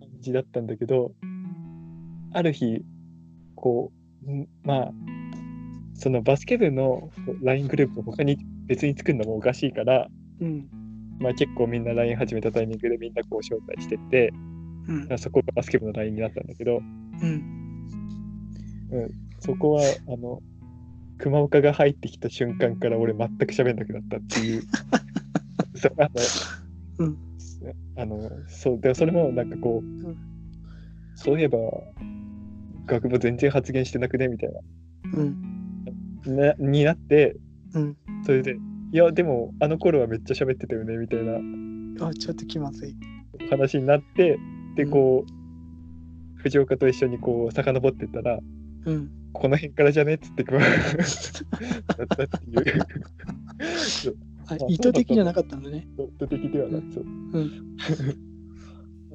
[0.00, 1.12] 感じだったんだけど、
[2.32, 2.82] ある日、
[3.56, 3.92] こ
[4.24, 4.92] う、んまあ、
[5.94, 7.10] そのバスケ部の
[7.42, 10.06] LINE グループを他に別に作るのもおかしいから、
[10.40, 10.68] うん。
[11.18, 14.32] まあ結構みんな LINE 始めたタイミングでみんなこう招待してって、
[14.86, 15.18] うん。
[15.18, 17.58] そこがバスケ部の LINE になったんだけど、うん。
[19.40, 20.40] そこは、あの、
[21.18, 24.62] 熊岡が入ってきた瞬間から俺全く喋んなくなったっていう。
[25.74, 27.18] そうあの、うん
[27.96, 30.16] あの、そう、でそれもなんかこう、ん
[31.16, 31.58] そういえば、
[32.86, 34.50] 学部全然発言してなくねみたい
[35.14, 35.84] うん。
[36.24, 37.36] な、なになって、
[37.74, 37.96] うん。
[38.24, 38.56] それで、
[38.92, 42.94] いや、でも、あの頃はめっちゃ喋ってたよねみたいなあ、ちょっと気まずい。
[43.50, 44.38] 話になって、
[44.76, 48.38] で、うんこう、藤岡と一緒にこう、遡ってったら、
[48.86, 49.10] うん。
[49.32, 50.14] この辺からじゃね？
[50.14, 50.78] っつって熊岡だっ
[52.06, 52.86] たっていう。
[54.68, 55.86] 意図的じゃなかったのね。
[55.96, 57.04] ドット的ではなく、そう。
[57.04, 57.06] う
[57.40, 57.76] ん。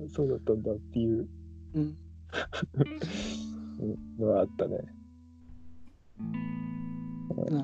[0.09, 1.27] そうだったんだっていう
[1.73, 1.83] うん。
[1.83, 1.85] う
[3.85, 4.77] んのはあったね。
[7.37, 7.63] うん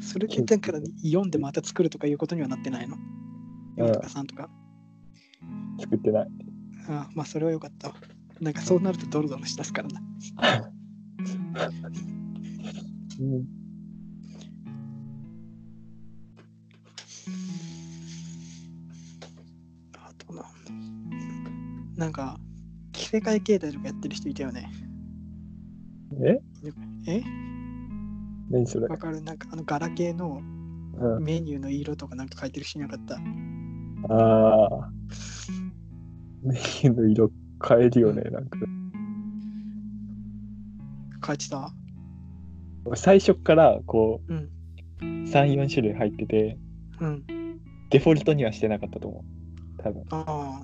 [0.00, 2.96] それでだから読んでまた作るとかいうことにはなってないの？
[3.78, 4.48] うん ?4 とか3とか。
[5.80, 6.28] 作ってない。
[6.88, 7.94] あまあそれはよかったわ。
[8.40, 10.00] なんかそうなるとドロドロしだすからな。
[13.18, 13.46] うん。
[19.96, 20.44] あとな。
[21.96, 22.38] なんか、
[22.92, 24.70] 着せ替え形態とかやってる人いたよね。
[26.22, 26.38] え？
[27.06, 27.22] え？
[28.50, 28.86] 何それ？
[28.86, 29.22] わかる？
[29.22, 30.42] なんかあのガラケーの
[30.98, 31.24] うん。
[31.24, 33.14] メニューの色とかなんか書いてる人いなかった？
[33.14, 33.18] あ
[34.84, 34.90] あ。
[36.42, 37.30] メニューの色
[37.66, 38.58] 変えるよね、なんか。
[41.26, 41.72] 書いてた？
[42.94, 44.48] 最初からこうん。
[45.00, 46.56] う、3、4種類入ってて、
[47.00, 47.24] うん。
[47.90, 49.24] デフォルトにはしてなかったと思
[49.78, 49.82] う。
[49.82, 50.02] 多分。
[50.10, 50.62] あ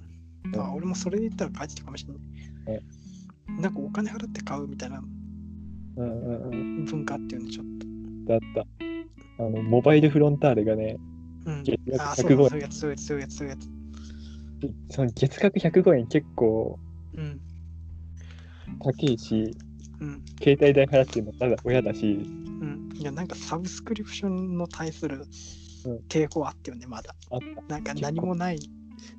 [0.52, 2.82] ーあ、俺もそれで言ったら書いてたかもしれない。
[3.60, 5.02] なんかお金払って買うみたいな
[5.96, 6.84] うんうんうん。
[6.84, 7.66] 文化っていうのちょっ
[8.26, 8.66] だった。
[9.44, 10.96] あの、モバイルフロンターレがね、
[11.44, 11.50] と。
[11.50, 11.78] うん月。
[11.90, 13.68] 額ああ、そうだ105そういうやつ、そういうやつ、そういうやつ、そういうやつ。
[14.94, 16.78] その月額105円結構
[17.16, 17.40] うん。
[18.78, 19.56] 高いし、
[20.00, 20.24] うん。
[20.42, 22.18] 携帯代払ってるのただ親だし、う
[22.64, 22.90] ん。
[22.94, 25.26] いや、なんかサブスクリプションの対する
[25.84, 27.14] うん抵抗あったよね、まだ。
[27.30, 27.74] あった。
[27.74, 28.58] なんか何もない、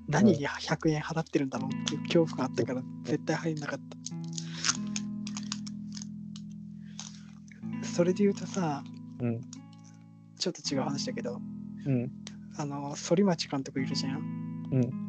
[0.08, 3.98] 何に100円払ってるんだろうっていう恐怖があったから、絶対入んなかった。
[7.86, 8.84] それで言うとさ、
[9.20, 9.42] うん。
[10.40, 11.40] ちょっと違う話だけど、
[11.86, 12.12] うん。
[12.58, 14.70] あの、反町監督いるじゃん。
[14.72, 15.03] うん。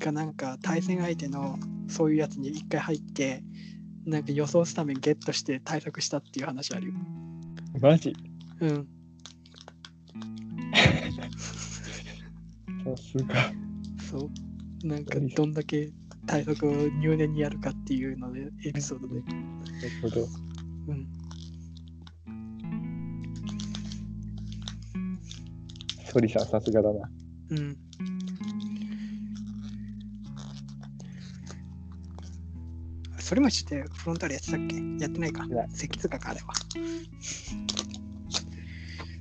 [0.00, 3.42] がなんか対戦相手のそういうやつに一回入って
[4.04, 6.94] なんか予想スタメンゲットして対策したっていう話あるよ。
[7.80, 8.14] マジ？
[8.60, 8.88] うん。
[12.96, 13.52] さすが。
[14.10, 14.30] そ
[14.84, 14.86] う。
[14.86, 15.90] なんかどんだけ
[16.26, 19.20] 対策を入念にやるかっていうのでエピソードで。
[19.20, 19.32] なる
[20.02, 20.26] ほど。
[20.88, 21.06] うん。
[26.04, 27.10] ソリさん、さすがだな。
[27.50, 27.76] うん。
[33.26, 34.76] それもしてフロンターレやってたっけ？
[35.02, 35.44] やってないか。
[35.74, 36.54] 関塚かあれは。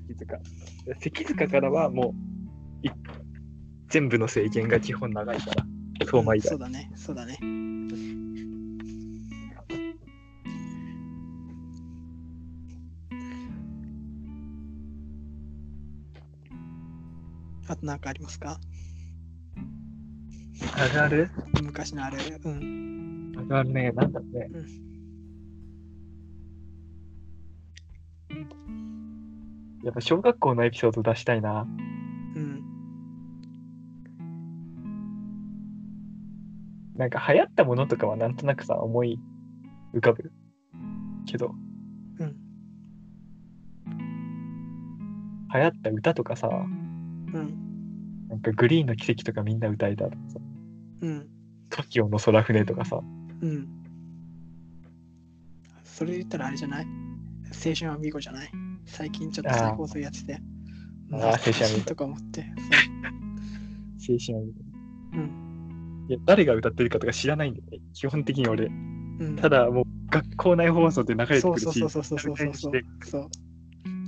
[0.08, 0.40] 関塚。
[1.00, 2.14] 関塚からはも
[2.84, 2.92] う、い
[3.90, 5.66] 全部の制限が基本長いから、
[6.06, 6.50] 相馬以外。
[6.50, 6.92] そうだね。
[6.96, 7.40] そうだね。
[17.68, 18.60] あと何かありますか？
[20.78, 21.32] あるある？
[21.64, 22.20] 昔のあれ。
[22.20, 22.95] うん。
[23.38, 24.50] あるあるね、なんだろうね。
[29.84, 31.68] やっぱ小学校のエピソード出したいな。
[32.36, 32.64] うん。
[36.96, 39.20] なんか流行ったものとかはなんとなくさ、思い
[39.94, 40.32] 浮かぶ
[41.28, 41.54] けど、
[42.20, 42.36] うん。
[45.54, 46.52] 流行った歌とかさ、う
[47.40, 48.28] ん。
[48.28, 50.40] なんかグリーンの奇跡とかみんな歌えたとかさ、
[51.02, 51.30] うん。
[51.70, 53.02] TOKIO の空船とかさ、
[53.42, 53.68] うん。
[55.84, 56.88] それ言ったらあれじゃない？
[57.66, 58.52] 青春アミーゴじゃない？
[58.86, 60.40] 最近ちょっと再放送やってて。
[61.12, 62.46] あー青春アミーゴとか思って。
[64.08, 64.54] 青春アニメ
[65.14, 66.06] うん。
[66.10, 67.80] いや、誰が歌ってるかとか知らないんだよね。
[67.94, 68.66] 基本的に俺。
[68.66, 73.30] うん、ただもう学校内放送で流れてくるし、そうそうそうそうそうそうそうしてそう。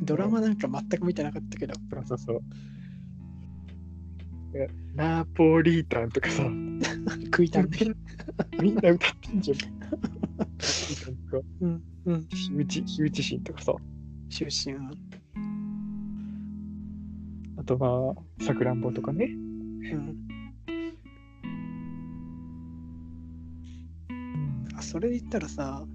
[0.01, 1.73] ドラマなんか全く見てなかったけど。
[1.75, 2.41] そうそうそう。
[4.95, 6.43] ナポリタンとかさ、
[7.25, 7.77] 食いたんね。
[8.61, 9.57] みんな歌ってんじゃん。
[11.61, 11.83] うん。
[12.05, 12.27] うん。
[12.29, 13.73] 火打ち、火とかさ、
[14.29, 14.75] 出身。
[17.57, 19.25] あとまあ、さくらんぼとかね。
[19.25, 20.15] うん。
[24.75, 25.85] あそれで言ったらさ、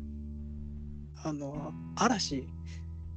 [1.25, 2.49] あの、嵐、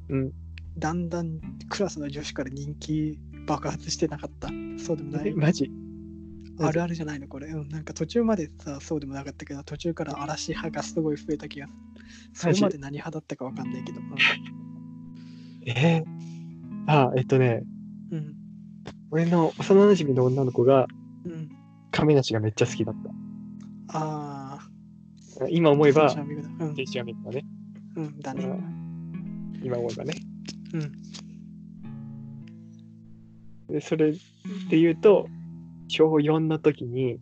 [0.10, 0.32] うん。
[0.78, 4.50] だんだんクラスの女子から人気爆発してなかった。
[4.78, 5.30] そうでもない。
[5.30, 5.72] え マジ
[6.58, 7.70] あるあるじゃないのこれ、うん。
[7.70, 11.68] なんか途中までさ、そうでもなかったけど、途中から嵐派がすごい増えた気が。
[12.34, 14.00] それまで何派だったかわかんないけど。
[15.66, 15.98] え？
[16.00, 16.06] ー、
[16.88, 17.64] あ、えっとね、
[18.12, 18.36] うん。
[19.12, 20.88] 俺の幼馴染の女の子が
[21.26, 21.32] うん。
[21.32, 21.50] うん、
[21.92, 23.12] 亀梨がめっちゃ好きだった。
[23.98, 24.60] あ
[25.50, 27.46] 今思えあ、ば、青春アミーゴだね。
[27.98, 28.46] うん、だね。
[28.46, 28.86] うん
[29.66, 30.14] 今思えばね。
[30.74, 30.92] うん。
[33.70, 34.12] でそれ
[34.70, 35.28] で言うと、
[35.88, 37.20] 小4の時に、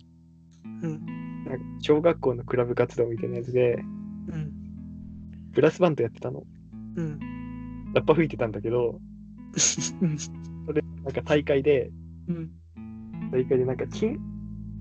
[0.82, 1.06] うん。
[1.46, 3.76] なんか小学校のクラブ活動みたいなやつで、
[4.28, 4.52] うん。
[5.52, 6.44] ブラスバンドやってたの。
[6.96, 7.20] うん。
[7.94, 9.00] ラッパ吹いてたんだけど、
[10.02, 10.18] うん。
[10.18, 10.32] そ
[10.74, 11.92] れ、なんか大会で、
[12.28, 12.52] うん。
[13.32, 14.18] 大会でなんか金、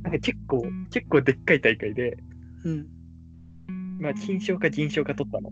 [0.02, 2.16] なんか結構、結構でっかい大会で、
[2.64, 2.86] うん。
[4.00, 5.50] まあ金賞か銀賞か取ったの。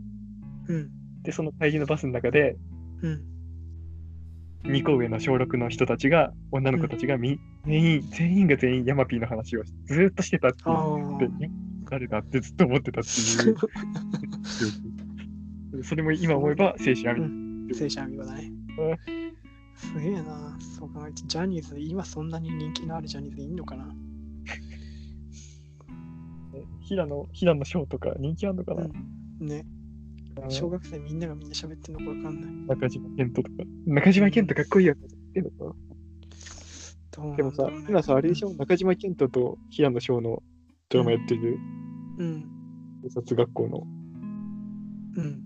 [0.68, 0.90] うん。
[1.22, 2.56] で、その会議のバスの中で、
[3.02, 3.24] うん。
[4.64, 10.58] 2個上の小6の人たちが、女の子たちがみ、全員、全員が全員ヤマピーの話をずーっとしてたって
[11.90, 13.12] 誰だってずっと思ってたってい
[13.50, 13.56] う。
[15.82, 17.24] それも今思えば青春アミあ、
[17.82, 18.52] 青春アミーゴだね。
[19.76, 20.58] すげえな。
[20.60, 23.88] そう考えて、ジャニーズ、今そんなに人気のあるジャニーズいんのかな
[26.82, 28.88] 平野、平野翔とか人気あんのかな、う
[29.44, 29.46] ん。
[29.46, 29.64] ね。
[30.36, 32.78] うん小学生みんながみんな喋ってんのかわかんない。
[32.78, 33.48] 中島健人とか。
[33.86, 35.00] 中島健人かっこいいよね。
[35.34, 35.76] 言ってんのか
[37.12, 40.42] どうなんなでもさ今さ、あれでしょ中島健人と平野翔の
[40.88, 41.58] ドラマやってる
[42.18, 42.42] うん。
[43.02, 43.82] 警察学校の。
[45.16, 45.42] うん。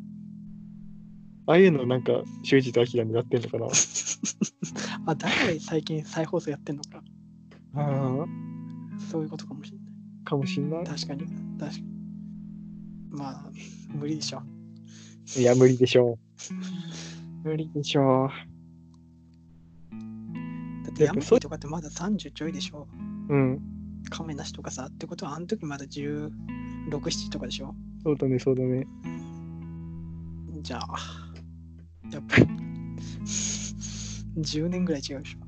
[1.46, 3.66] ああいうのなんか、修二と明になってんのかな
[5.06, 7.02] あ、だから最近再放送やってんのか。
[7.74, 8.26] ああ、
[9.10, 9.86] そういうことかもしれない。
[10.24, 10.84] かもしんない。
[10.84, 11.26] 確かに。
[11.58, 11.84] 確かに。
[13.10, 13.50] まあ、
[13.94, 14.42] 無理でしょ。
[15.36, 16.18] いや、無理でしょ
[17.44, 17.48] う。
[17.48, 18.28] 無理でしょ
[20.84, 22.86] だって山口とかってまだ30ちょいでしょ。
[23.28, 23.34] う。
[23.34, 23.60] うん。
[24.10, 24.86] 亀梨とかさ。
[24.86, 26.30] ってことはあの時まだ16、
[26.90, 27.74] 7とかでしょ。
[28.02, 28.86] そうだね、そうだね。
[30.62, 30.96] じゃあ、
[32.10, 32.46] やっぱり
[34.38, 35.38] 10年ぐらい違うでしょ。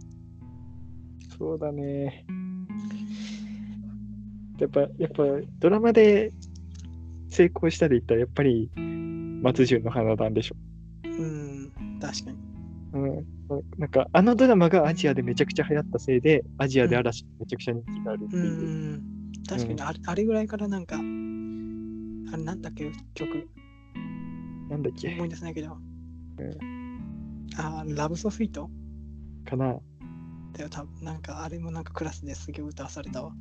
[1.38, 2.24] そうだね。
[4.58, 5.22] やっぱ、やっぱ、
[5.58, 6.32] ドラマで
[7.28, 8.70] 成功したで言ったら、やっぱり、
[9.42, 10.56] 松潤の花壇でしょ。
[11.04, 12.38] うん、確かに。
[12.94, 13.26] うん。
[13.78, 18.46] なんか、あのドラマがアジアでめちゃくちゃ流行ったせいで、アジアで嵐めちゃくちゃ人気があるってういう。
[18.96, 19.02] ん、
[19.48, 23.48] 確かにあれ,、あれぐらいからなんか、あれなんだっけ、曲、
[24.68, 25.12] なんだっけ？
[25.14, 25.72] 思い出せないけど。
[25.72, 25.78] う
[27.58, 28.68] あー、ラブソフィート？
[29.44, 29.76] かな
[30.52, 33.32] だよ、多分なんかあれもなんかクラスですげえ歌わされたわ。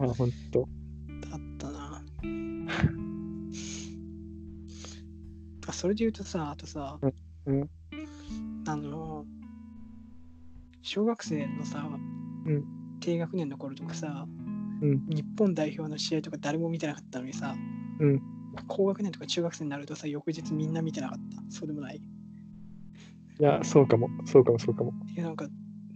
[0.00, 0.68] あ、ほんと。
[1.30, 2.02] だったな。
[5.68, 6.98] あそれで言うとさ、あとさ、
[7.46, 7.70] うん。
[8.66, 9.26] あの、
[10.82, 11.86] 小学生のさ、
[12.46, 12.64] うん
[13.00, 14.26] 低学年の頃とかさ、
[14.80, 17.54] うん日本代表の試合とか誰も見てなかったのにさ、
[18.00, 18.22] うん
[18.66, 21.42] 高学年とか中学生になるとさ、翌日みんな見てなかった。
[21.54, 21.96] そうでもない。
[23.40, 24.08] いや、そうかも。
[24.24, 24.92] そうかも、そうかも。
[25.14, 25.46] いや、なんか、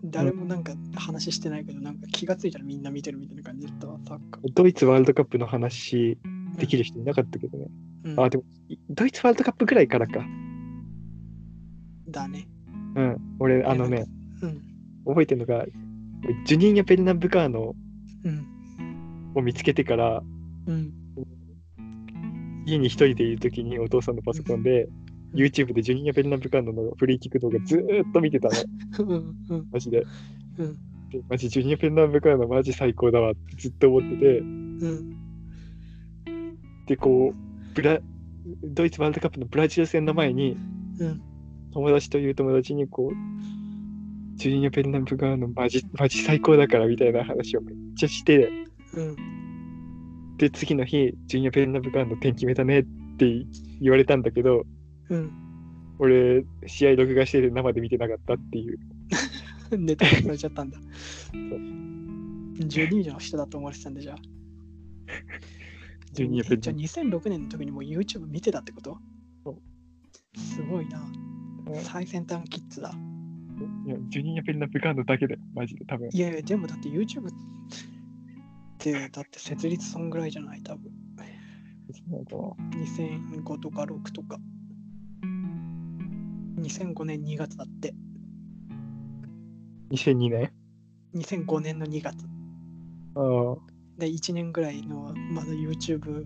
[0.04, 4.52] 誰もなんか話してないけど、なんか気がついたらみんな見てるみたいな感じだったわ、サッカー。
[4.52, 6.18] ドイツワールドカップの話
[6.58, 7.66] できる人いなかったけどね。
[8.04, 10.24] うんあ、でも、いドイツワールドカップぐらいからか。
[12.08, 12.46] だね。
[12.94, 13.36] うん。
[13.38, 14.04] 俺、あのね、
[14.42, 14.62] うん。
[15.06, 15.64] 覚えてるのが、
[16.44, 17.74] ジュニーニャ・ペルナブカーノ
[18.24, 19.32] うん。
[19.34, 20.22] を見つけてから、
[20.66, 20.92] うん。
[22.66, 24.88] 家に一人でいるときにお父さんのパソコンで、
[25.34, 28.54] YouTube でジュニーニャ・ペルナブカーノのフリーキック動画ずーっと見てたの。
[29.06, 29.34] うん。
[29.48, 29.68] うん。
[29.72, 30.04] マジで。
[30.58, 30.74] うん。
[31.08, 35.16] でマジジュニア・ペルナブカーノマジ最高だわってずっと思ってて、うん。
[36.86, 37.98] で、こう、ブラ
[38.44, 40.56] ドイツワールドカップのブラジル戦の前に、
[40.98, 41.22] うん。
[41.72, 43.16] 友達という友達にこう、
[44.36, 48.50] ジュニア・ペルナブカーノマジマジ最高だからみたいな話をめっちゃして、
[48.94, 50.36] うん。
[50.36, 52.82] で、次の日、ジュニア・ペルナブカーノ点決めたねっ
[53.16, 53.46] て
[53.80, 54.64] 言われたんだけど、
[55.08, 55.32] うん。
[55.98, 58.78] 俺、試合録画してて生で見てなかったっていう。
[59.78, 60.78] ネタにされちゃったんだ。
[61.32, 64.16] 12の人だと思われてたんでじゃあ。
[66.12, 68.98] ジュニアペンじゃあ2006年の時にもう YouTube 見てたってこと？
[70.36, 71.00] すごいな。
[71.00, 72.92] うん最先端キッズだ。
[73.86, 76.08] いや、ジュニア・ペルナブカーノだけだよ、マジで多分。
[76.12, 77.32] いやいや、でもだって YouTube っ
[78.78, 80.62] て、だって設立そんぐらいじゃない？
[80.62, 80.92] 多分。
[82.10, 82.34] なんか
[82.72, 84.38] 2005とか6とか。
[86.58, 87.94] 2005年2月だって。
[89.92, 90.52] 2002年
[91.14, 92.26] ？2005年の2月。
[93.14, 93.20] あ
[93.52, 93.71] あ。
[94.02, 96.24] で、1年ぐらいのまだ YouTube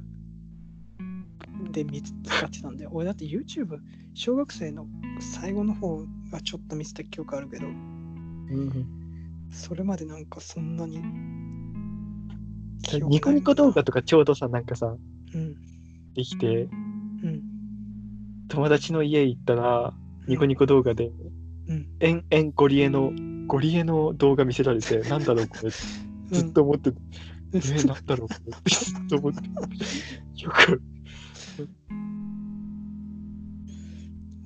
[1.72, 3.78] で見つ使ってたんで、俺だって YouTube、
[4.14, 4.86] 小学生の
[5.20, 5.98] 最後の方
[6.32, 8.86] がちょっと見せた記憶あるけど、うん
[9.52, 11.02] それまでなんかそんなに。
[13.08, 14.96] ニコニコ動画とかちょうどさ、なんかさ、
[15.34, 15.54] うん。
[16.14, 16.66] できて、う
[17.28, 17.42] ん。
[18.48, 19.92] 友達の家行ったら、
[20.26, 21.10] ニコニコ動画で、
[21.68, 21.86] うん。
[22.00, 23.12] 延々ゴリエの、
[23.46, 26.96] ゴリエの動画見せられて、なんだろうこれ、ずっと思って、うん。
[27.56, 28.28] えー、なんだろう
[29.08, 29.40] と思って。
[30.42, 30.82] よく、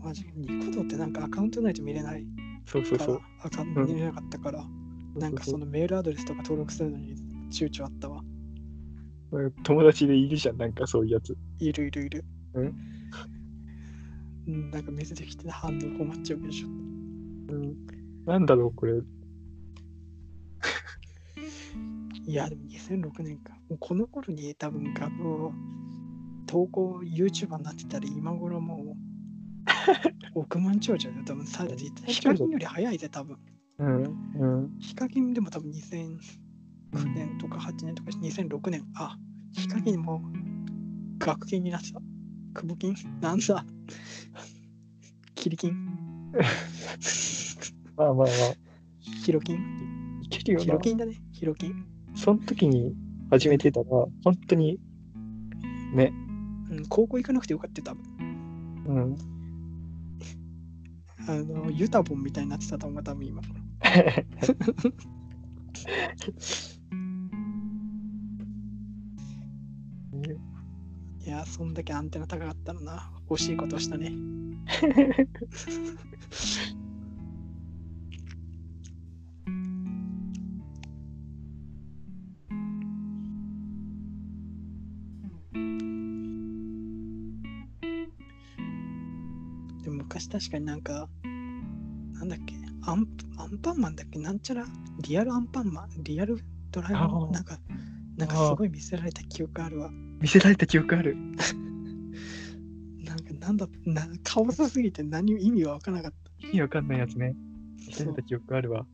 [0.03, 2.27] マジニコ動ってなんかアカウントないと見れない
[2.67, 3.21] そうそうそう。
[3.43, 4.65] アカウント見れなかったから、
[5.17, 7.15] なんかそのメールアドレスとか登録するのに
[7.51, 8.23] 躊躇あったわ。
[9.33, 11.37] うん友達でいるじゃん、なんかそういうやつ。
[11.59, 12.25] いるいるいる。
[12.55, 12.75] うん？
[14.49, 16.73] うんなんか見せてきて反応困っちゃうけどちょっう
[17.55, 17.77] ん、
[18.25, 19.01] なんだろうこれ。
[19.01, 19.07] と。
[22.27, 23.53] いや、でも2006年か。
[23.69, 25.53] もうこの頃に多分画像
[26.47, 28.97] 投稿 YouTuber になってたら今頃もう
[30.41, 31.67] 億万長者で多分さ、
[32.07, 33.39] ヒカキンより早いぜ、多分。
[33.79, 34.03] うん、
[34.35, 34.79] うん。
[34.79, 36.19] ヒカキンでも多分2009
[37.15, 38.85] 年とか8年とか2006年。
[38.97, 39.17] あ、
[39.53, 40.23] ヒカキンも
[41.19, 42.01] 学金になってた。
[42.55, 42.95] 久保金？
[43.21, 43.65] なんだ？
[45.37, 46.33] キリキン？
[47.97, 48.27] まあまあまあ、
[48.99, 50.21] ヒロキン？
[50.31, 50.79] ヒロ。
[50.81, 51.15] キンだね。
[51.33, 52.00] ヒロキン。
[52.21, 52.95] その時に
[53.31, 54.13] 始めてたら、本
[54.47, 54.79] 当に、
[55.95, 56.13] ね、
[56.71, 58.05] うん、高校行かなくてよかったよ、多分。
[58.87, 59.17] うん。
[61.27, 63.41] あの、ユタボンみたいになってたと思う、多分今。
[71.25, 73.11] いや、そんだけアンテナ高かったらな。
[73.31, 74.13] 欲しいことしたね。
[90.31, 91.09] 確かになんか、
[92.13, 93.07] なんだっけ、アン
[93.37, 94.67] アンパンマンだっけなんちゃら
[95.01, 96.39] リアルアンパンマンリアル
[96.71, 97.59] ドラえもんなんか、
[98.17, 99.91] なんかすごい見せられた記憶あるわ。
[100.21, 101.17] 見せられた記憶ある。
[103.05, 106.13] なんかなんだな、顔さすぎて何も意味がわからなかっ
[106.43, 107.35] 意味わかんないやつね。
[107.79, 107.99] 見た。
[107.99, 108.87] せられた記憶あるわ。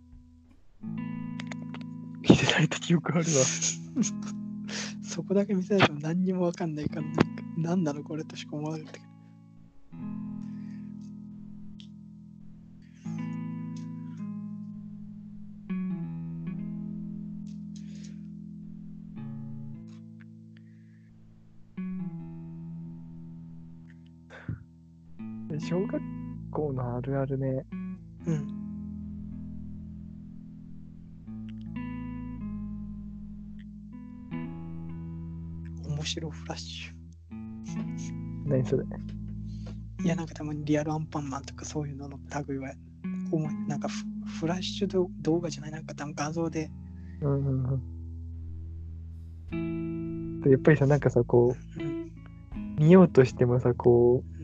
[2.28, 3.24] 見せられた記憶あるわ。
[5.02, 7.22] そこだけ見せられても何にもわかんないから、なんか、
[7.56, 9.05] なんなのこれとしか思わなかったけど。
[25.76, 26.02] 小学
[26.52, 27.66] 校のあるあるね。
[28.24, 28.46] うん。
[35.86, 36.90] 面白フラッシ
[38.46, 38.84] 何それ？
[38.84, 38.86] ュ。
[40.02, 42.18] いや、なんかたまにリアルアンパンマンとかそういうのの
[42.48, 42.72] 類は、
[43.68, 44.02] なんかフ
[44.40, 46.70] フラッシュ動動画じゃない、なんか多分画像で、
[47.20, 47.82] うんうん
[49.52, 50.40] うん。
[50.40, 51.86] でやっぱりさ、なんかさ、こうん、
[52.78, 54.35] う、見ようとしてもさ、こう、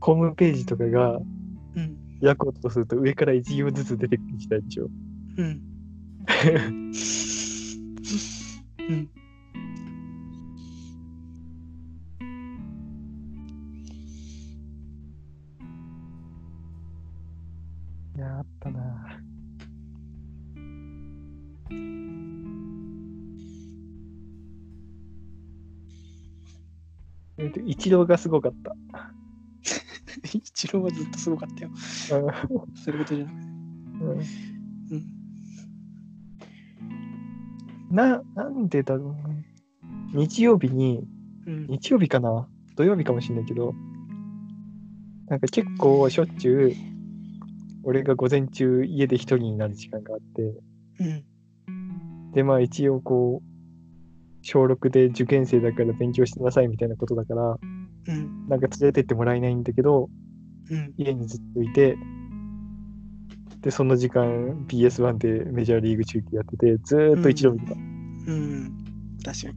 [0.00, 1.20] ホームページとかが
[1.76, 4.88] うん、開こうとすると上から1行ずつ出てきたでしょ。
[5.36, 5.62] うん。
[8.88, 9.10] うん。
[18.16, 19.20] いや、あったな。
[27.38, 28.74] えっと、一郎がすごかった。
[30.32, 31.70] 一郎はずっとすごかったよ。
[31.76, 33.44] そういうことじゃなくて。
[34.00, 35.04] うんうん。
[37.90, 39.44] な、なんでだろうね。
[40.14, 41.04] 日曜日に、
[41.46, 41.66] うん。
[41.66, 42.48] 日曜日かな？
[42.76, 43.74] 土曜日かもしんないけど、
[45.28, 46.72] なんか結構しょっちゅう、
[47.82, 50.42] 俺が午前中家で一人になる時間があって、
[51.00, 52.32] うん。
[52.32, 53.46] で、まあ一応こう、
[54.42, 57.58] 小6で受験生だから勉強してなさいみたいなことだから、
[58.08, 58.48] うん。
[58.48, 60.10] なんか連れてってもらえないんだけど、うん。
[60.96, 61.96] 家にずっといて、
[63.60, 67.74] で、その時間 BS1 でメジャーリーグ中継やってて、ずーっと一郎見てた。
[67.74, 68.72] うん。
[69.22, 69.54] 確かに。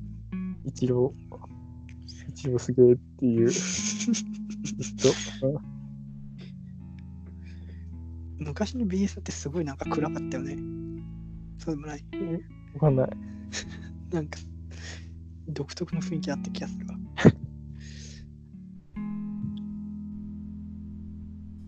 [0.65, 1.13] 一郎、
[2.29, 3.63] 一郎すげえっていう、ずっ
[5.41, 5.47] と。
[5.47, 5.73] う ん
[8.39, 10.57] 昔の BS ってすごいなんか暗かったよね。
[11.59, 12.03] そうでもない。
[12.73, 13.09] わかんない。
[14.11, 14.39] なんか、
[15.47, 16.95] 独特の雰囲気あった気がするわ。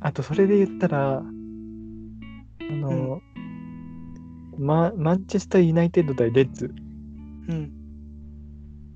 [0.06, 1.24] あと、それで言ったら、あ
[2.62, 3.22] の、
[4.56, 6.72] ま、マンチェスター・ユナイテッド対レッズ。
[7.48, 7.72] うん。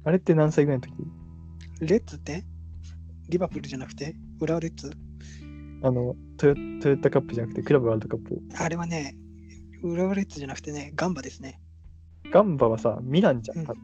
[0.03, 0.93] あれって何歳ぐらいの時？
[1.81, 2.45] レッツって？
[3.27, 4.15] リバプールじゃなくて？
[4.39, 4.91] 浦和レッズ？
[5.81, 8.39] あのトヨ、トヨタカップじゃなくて、クラブワールドカップ。
[8.59, 9.15] あれはね、
[9.81, 11.59] 浦和レッズじゃなくてね、ガンバですね。
[12.31, 13.57] ガンバはさ、ミランじゃん。
[13.57, 13.81] うん多分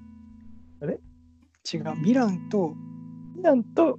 [1.74, 2.76] 違う、ミランと、
[3.36, 3.98] ミランと、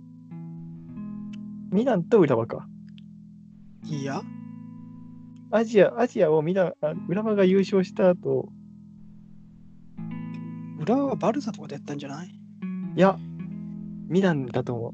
[1.72, 2.68] ミランと浦和か。
[3.89, 4.20] いや、
[5.51, 5.64] ア？
[5.64, 8.49] ジア、アジアをミラン、あ浦和が優勝した後、
[10.80, 12.28] 浦和はバルサとかでやったんじゃない？
[12.28, 13.16] いや、
[14.09, 14.93] ミランだと思う。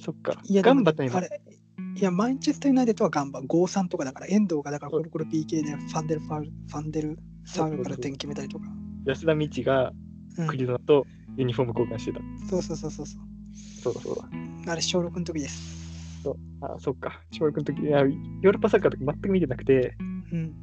[0.00, 0.40] そっか。
[0.44, 1.40] いや、ガンバ対あれ、
[1.96, 8.66] いや、マンチェスター・ユナイテッドはガンバ、5-3とかだから、遠藤がだからコロコロ PK でファンデルファウル、ファンデルサウルから点決めたりとか。
[9.06, 9.92] 安田道が
[10.38, 12.20] うんクリロナとユニフォーム交換してた。
[12.48, 13.22] そうそうそうそうそう。
[13.82, 14.16] そうだそう
[14.66, 14.72] だ。
[14.72, 15.73] あれ、小6の時です。
[16.24, 17.20] そうあ、そっか。
[17.32, 19.94] 小学の時、いや、ヨーロッパサッカーとか全く見てなくて、
[20.32, 20.54] うん。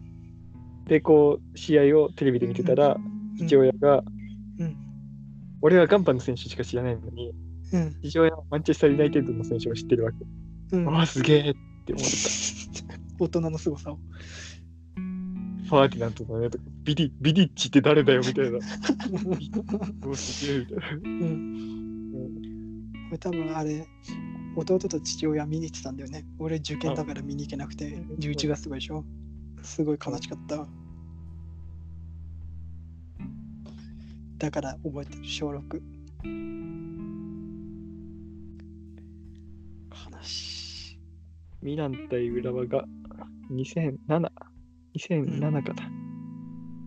[0.85, 2.97] で、こう、試合をテレビで見てたら、
[3.37, 4.03] 父親が、
[4.57, 4.75] うん。
[5.61, 7.31] 俺はガンバの選手しか知らないのに、
[7.73, 7.95] うん。
[8.03, 10.17] 父親はマンチェスター・ユナイテッドの選手を知ってるわけ。
[10.77, 10.89] うん。
[10.89, 11.53] ああ、すげえっ
[11.85, 12.93] て思った。
[13.23, 13.99] 大人の凄さを。
[15.69, 18.57] ファーディナントだねとか、ビディビディッチって誰だよみたいな。
[20.09, 20.87] おすげえみたいな。
[20.89, 21.61] うん。
[23.11, 23.85] これ多分あれ、
[24.55, 26.25] 弟と父親見に行ってたんだよね。
[26.39, 29.05] 俺受験だから見に行けなくて、11月とかでしょ。
[29.63, 30.67] すごい悲しかった。
[34.37, 35.81] だから覚えてる、小6。
[39.91, 40.99] 悲しい。
[41.61, 42.85] ミラン対浦和が
[43.51, 43.97] 2007、
[44.97, 45.91] 2007かな。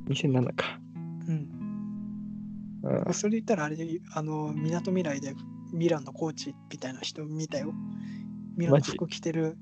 [0.08, 0.80] 2007か。
[1.28, 1.34] うん。
[1.36, 5.34] うんそれ言ったらあれで、あの、みなとみらいで
[5.72, 7.72] ミランのコーチみたいな人見たよ。
[8.56, 9.56] ミランの服着てる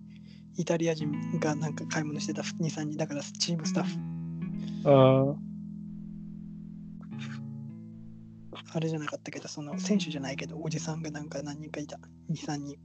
[0.57, 3.99] イタリア人がなんか買い物してた2、3人、だからチームスタッフ。
[4.85, 5.35] あ
[8.75, 11.99] あれじゃなかったけど、その選手じゃないけど、おじさんがなんか何人かいた。
[12.31, 12.79] 2、3人。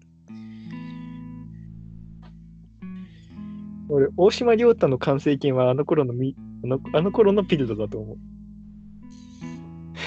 [3.90, 8.18] 俺、大島亮太の完成形はあの頃のみあのあの頃のピルドだと思う。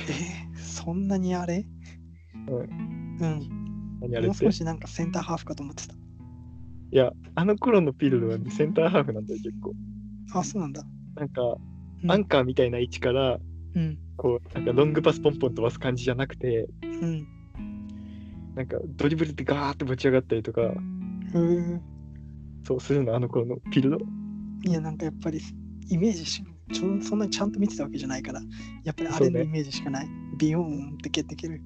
[0.08, 1.66] えー、そんなにあれ？
[2.48, 2.99] うん。
[3.20, 3.70] うん。
[4.00, 5.94] もう少しなんかセンターハーフかと思ってた。
[6.90, 9.72] や、あの頃のピルドは、ね、センターハーフなんだよ、結構。
[10.34, 10.82] あ、そうなんだ。
[11.16, 13.38] なんか、うんアンカーみたいな位置から、
[13.74, 13.98] うん。
[14.16, 17.26] こう、なんかロングパスポンポン飛ばす感じじゃなくて、うん。
[18.54, 21.80] なんかドリブルでガーってぶち上がったりとか、へー
[22.64, 23.98] そうするの、あの頃のピルド。
[24.64, 25.40] いや、なんかやっぱり
[25.90, 26.42] イメージし
[26.72, 28.40] ちょそんなにちゃんと見てたわけじゃないから、
[28.84, 30.08] やっぱりあれのイメージしかない。
[30.38, 31.60] ビヨーンって蹴って蹴る。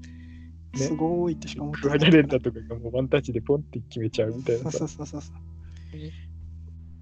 [0.76, 5.36] すごいとしか思ってレンダとかがもうワンタッチでポンって決めちゃうみたいなさそうそうそうそう。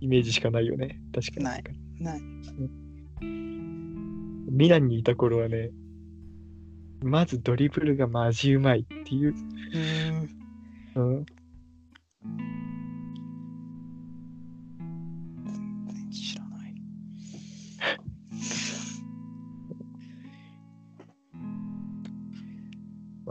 [0.01, 1.01] イメージしかないよね。
[1.15, 1.45] 確かに。
[1.45, 1.65] ない
[2.01, 2.21] ない。
[4.51, 5.71] ミランにいた頃はね、
[7.03, 9.33] まずドリブルがマジうまいっていう。
[9.33, 10.29] うーん。
[10.95, 11.27] うん、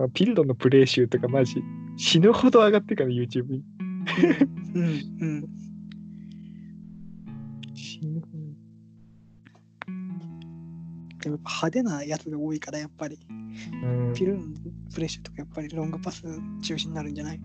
[0.01, 1.63] まあ、ピルロのプレイ集とかマジ
[1.95, 3.63] 死ぬほど上がってるから YouTube に。
[4.73, 5.47] うんうん。
[7.75, 8.27] 死ぬほ
[11.21, 13.21] でも派手なやつが多いからやっぱりど。
[13.29, 14.43] うんピルの
[14.91, 16.23] プレッシュとかやっぱりロングパス
[16.63, 17.39] 中心になるんじゃない？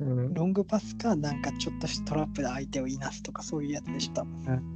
[0.00, 4.24] うんロングパスかなんかちょっとしたトラップで相手をいなすとかそういうやつでした。
[4.24, 4.56] な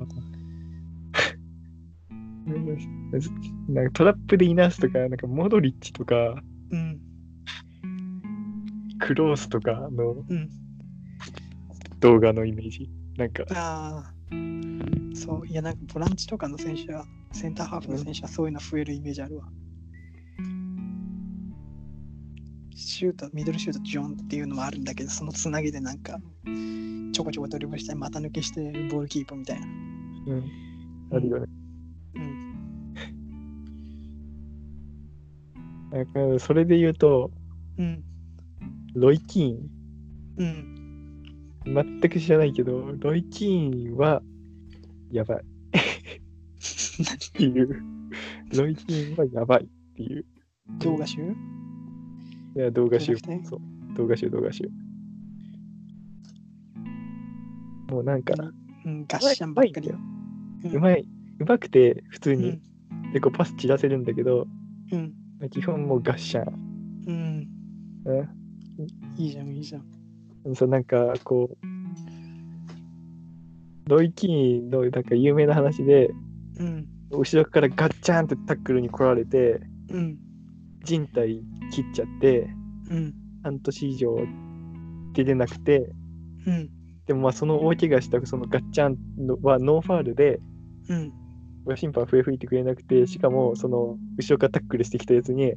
[3.83, 7.01] んかトラップでいなすとか、なんかモドリッチとか、うん
[9.01, 10.51] クロースとかのうん。
[12.01, 12.91] 動画のイメージ。
[13.17, 14.15] なんか、ああ。
[15.15, 19.45] そういやなんかボランチとかの選手はセンターハーフの選手はそういうの増えるイメージあるわ。
[22.75, 26.19] シュート、ミドルシュート、ジョンっていうのもあるんだけど、そのつなぎでなんか、
[27.13, 28.61] ちょこちょこドリブルしたり、股抜けして
[28.91, 29.67] ボールキープみたいな。
[29.67, 30.45] うん、
[31.13, 31.47] あるよね。
[35.91, 37.31] なんか、それで言うと、
[37.79, 38.05] うん。
[38.95, 39.69] ロイ・キーン、
[40.37, 41.23] うん。
[41.65, 44.23] 全く知らないけど、ロイ・キーンは、
[45.11, 45.39] やばい。
[45.39, 45.43] っ
[47.33, 47.83] ていう。
[48.57, 49.67] ロイ・キーンはやばいっ
[49.97, 50.25] ていう。
[50.79, 51.21] 動画集？
[52.57, 53.61] いや、動画集そう。
[53.97, 54.71] 動画集、動画集。
[57.89, 58.35] もうなんか、
[58.85, 59.99] うん、ガッシャンばっかりよ。
[60.73, 61.05] うまい、
[61.39, 62.61] うまくて、普通にうん。
[63.13, 64.47] 結構パス散らせるんだけど、
[64.93, 65.13] うん。
[65.49, 66.71] 基本もうガッシャン。
[67.07, 67.49] うん。
[68.05, 68.29] う
[69.17, 70.51] いいじゃん、いいじゃん。
[70.51, 71.67] ん、そうなんかこう、
[73.89, 76.11] ロイ・キーンのなんか有名な話で、
[76.59, 76.87] うん。
[77.11, 79.61] 後ろからガッチャンってタックルに来られて、
[79.91, 80.19] うん。
[80.85, 82.49] 人体切っちゃって、
[82.91, 83.15] うん。
[83.43, 84.17] 半年以上
[85.15, 85.91] 出れなくて、
[86.47, 86.71] うん。
[87.07, 90.39] でもまあその大怪我したそのガッチャンのはノーファールで、
[90.89, 91.13] うん。
[91.77, 95.55] 審判笛吹いてくれなくて、しかもその後ろからタックルしてきたやつに、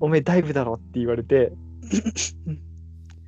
[0.00, 1.52] おめえダイブだろって言われて、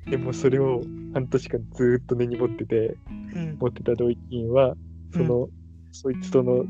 [0.09, 0.81] でもそれを
[1.13, 2.97] 半年間ずーっと根に持ってて、
[3.35, 3.57] うん。
[3.59, 4.75] 持ってたロイキンは、
[5.13, 5.49] その、
[5.91, 6.65] そいつとの、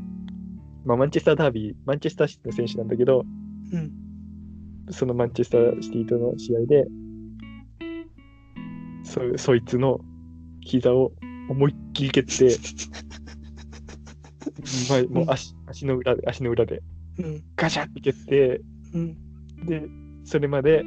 [0.84, 3.24] まあ、マンチェスターダービー、マンチェスターシティの選手なんだけど、
[3.72, 3.90] うん。
[4.90, 6.86] そのマンチェスターシティとの試合で、
[9.04, 10.00] そそいつの
[10.60, 11.12] 膝を
[11.48, 12.56] 思いっきり蹴って、
[14.88, 16.82] まあ、もう足足の裏で、足の裏で
[17.18, 17.42] うん。
[17.56, 18.60] ガシャって蹴って、
[18.94, 19.16] うん。
[19.66, 19.82] で、
[20.24, 20.82] それまで、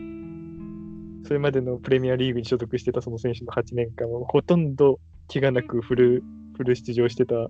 [1.26, 5.00] それまでのプレミアリーグに所属してたその選手の8年間はほとんど
[5.32, 6.24] 怪我なくフル
[6.58, 7.50] フル出場してた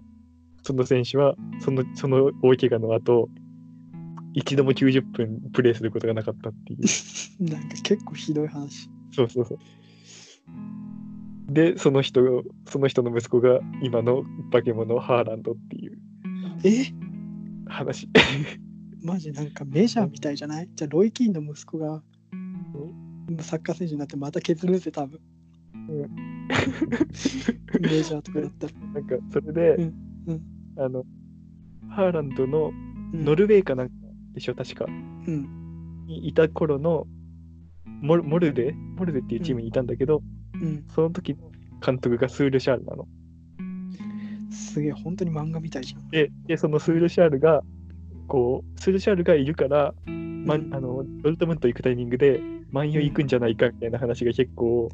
[0.63, 3.30] その選手は、そのその大怪我の後、
[4.34, 6.80] 一度も90分プレーすることがなかったっていう。
[7.43, 8.89] なんか結構ひどい話。
[9.11, 9.59] そうそうそう。
[11.53, 15.97] で、その人、その人の息子が今の化け物ハーランドっていう
[16.64, 16.86] え？
[17.68, 18.07] 話。
[19.03, 20.70] マジなんかメジャーみたいじゃない？
[20.76, 22.01] じゃあロイ・キーンの息子が
[23.41, 25.20] サッカー選手になってまた削るぜ多分。
[27.82, 28.74] メジャーとかだったら。
[28.93, 29.93] なんか、それで、うん
[30.28, 30.41] うん
[30.78, 31.03] あの、
[31.89, 32.72] ハーランドの
[33.14, 33.93] うんノルウェーかなんか
[34.34, 34.86] でしょ、確か。
[34.86, 36.05] うん。
[36.07, 37.05] にいた頃の
[38.01, 38.72] モルモルデ？
[38.72, 40.22] モルデっていうチームにいたんだけど、
[40.53, 40.86] うん。
[40.95, 41.51] その時の
[41.86, 43.05] 監督がスールシャールなの。
[44.54, 46.10] すげえ、本当に漫画みたいじゃん。
[46.10, 47.64] で、でそのスールシャールが、
[48.28, 52.39] こう、スールシャールがいるから、まうんあのドルトムント行くタイミングで、
[52.72, 54.89] マンユ行くんじゃないかみたいな話が結構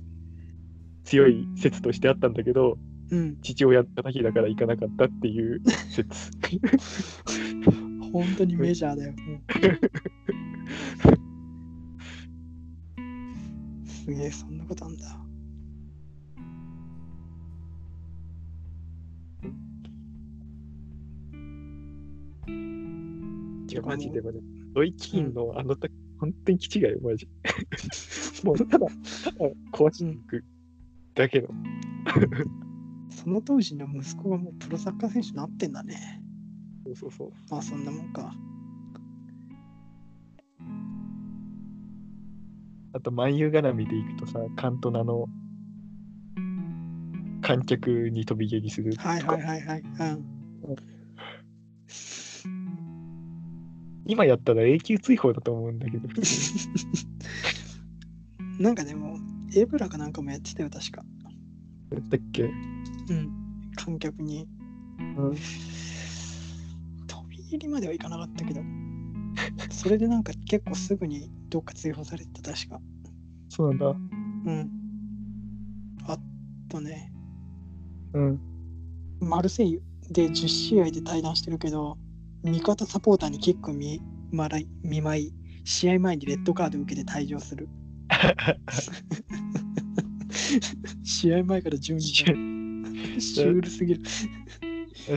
[1.03, 2.77] 強い説としてあったんだけど、
[3.11, 3.37] うん。
[3.41, 6.31] 父親叩きだから行かなかったっていう説。
[8.11, 9.13] 本当にメジャーだよ。
[13.85, 15.28] すげえ、そんなことあんだ。
[23.69, 24.43] いや、マジでマジで。
[24.73, 27.27] ロイキーンのあの時、本当に気違いよ、マジ。
[28.43, 28.87] もうただ、ただ
[29.71, 30.43] 壊していく
[31.15, 31.49] だけの。
[33.09, 36.21] その当時の息子がもうプロサッカー選手になってんだね。
[36.85, 37.31] そうそうそう。
[37.49, 38.31] まあそんなもんか。
[42.93, 45.27] あと、万有絡みでいくとさ、カントナの
[47.41, 49.09] 観客に飛び蹴りするとか。
[49.09, 49.81] はいはいはいはい。
[49.81, 50.98] うん。
[54.09, 56.09] 今やったら永久追放だと思うんだけど、
[58.59, 59.19] なんかでも、
[59.55, 61.05] エブラかなんかもやってたよ、確か。
[61.91, 62.43] やったっけ？
[62.43, 62.47] う
[63.13, 63.71] ん。
[63.75, 64.47] 観客に。
[64.97, 65.35] うん。
[67.07, 68.61] 飛び入りまではいかなかったけど。
[69.69, 72.81] それでなんか結構すぐにどっか追放されてた、確か。
[73.47, 73.89] そうなんだ。
[73.89, 73.93] う
[74.51, 74.71] ん。
[76.05, 76.17] あ
[76.67, 77.13] とね、
[78.13, 78.39] うん。
[79.21, 81.97] マルセイユで10試合で対談してるけど、
[82.43, 85.33] 味方サポーターにキック見まらい見舞い、
[85.63, 87.67] 試合前にレッドカードを受けて退場する。
[91.03, 92.59] 試合前から12時間。
[93.19, 94.01] シュールすぎる。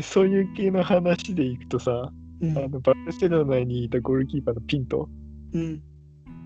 [0.02, 5.08] そういう系の話でいくとさ、うんあのバルセロナにいたゴールキーパーのピント、
[5.52, 5.82] うん。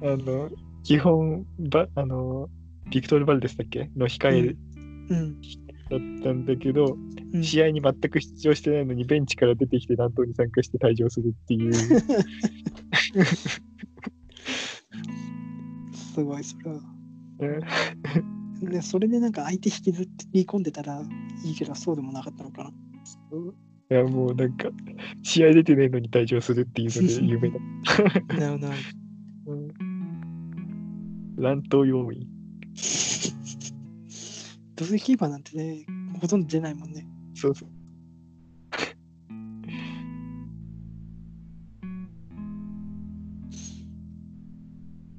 [0.02, 0.50] あの
[0.84, 2.48] 基本バあの、
[2.90, 3.90] ビクトル・バルデスだっけ？
[3.96, 4.56] の控え
[5.08, 5.40] うん。
[5.88, 6.96] だったんだけど、
[7.34, 11.72] うん、試合に全く出場してないのにベンチから出てきて乱闘に参加して退場するっていう。
[15.92, 16.80] すごい、それは。
[17.40, 17.60] うん
[18.62, 21.02] で、それでなんか相手引きずり込んでたら
[21.44, 22.70] いいけど、そうでもなかったのかな。
[22.70, 24.70] いやもうなんか、
[25.22, 27.58] 試合出てないのに退場するっていうので 有名だ。
[28.38, 28.72] なるほど。
[29.52, 29.68] うん
[31.36, 32.26] 乱闘要員。
[34.76, 35.86] どうせキーパーなんてね、
[36.20, 37.06] ほとんど出ないもんね。
[37.34, 37.68] そうそう。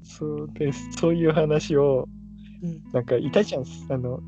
[0.04, 0.92] そうです。
[0.92, 2.08] そういう話を、
[2.62, 2.82] うん。
[2.92, 3.64] なんかいたじゃん。
[3.90, 4.20] あの、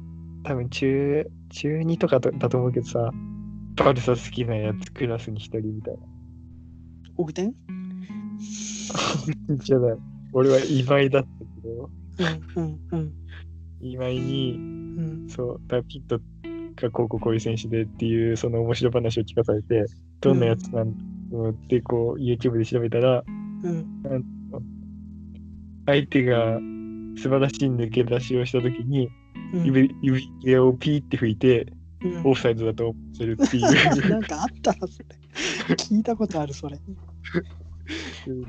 [0.42, 3.10] 多分中、中2とかだだと思うけどさ、
[3.76, 6.00] バルサ好きなやつクラスに一人みたいな。
[7.16, 7.54] オグテン
[9.58, 9.98] じゃない。
[10.32, 11.90] 俺は今井だったけど、
[12.56, 13.12] うんうんうん
[13.82, 16.20] 今井に、うんそう、ダピット
[16.76, 19.86] がこうこうこういう選手でっていう、その面白話を聞かされて、
[20.20, 20.94] どんなやつなん
[21.30, 23.24] のってこう、YouTube で調べたら、
[23.64, 24.24] うん
[25.86, 26.58] 相手が
[27.16, 29.08] 素晴らしい抜け出しをしたときに、
[29.52, 31.72] うん指指指をピーって吹いて、
[32.02, 33.72] うんオフサイドだと思ってるっていなう。
[34.20, 35.06] んかあったな、それ。
[35.74, 36.78] 聞いたことある、それ。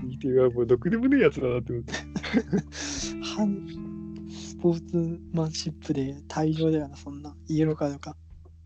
[0.04, 1.94] 右手がもうどくでもねえやつだなって思って。
[4.62, 7.36] ポーツマンシップで退場だよな、そんな。
[7.48, 8.16] イエローカードか。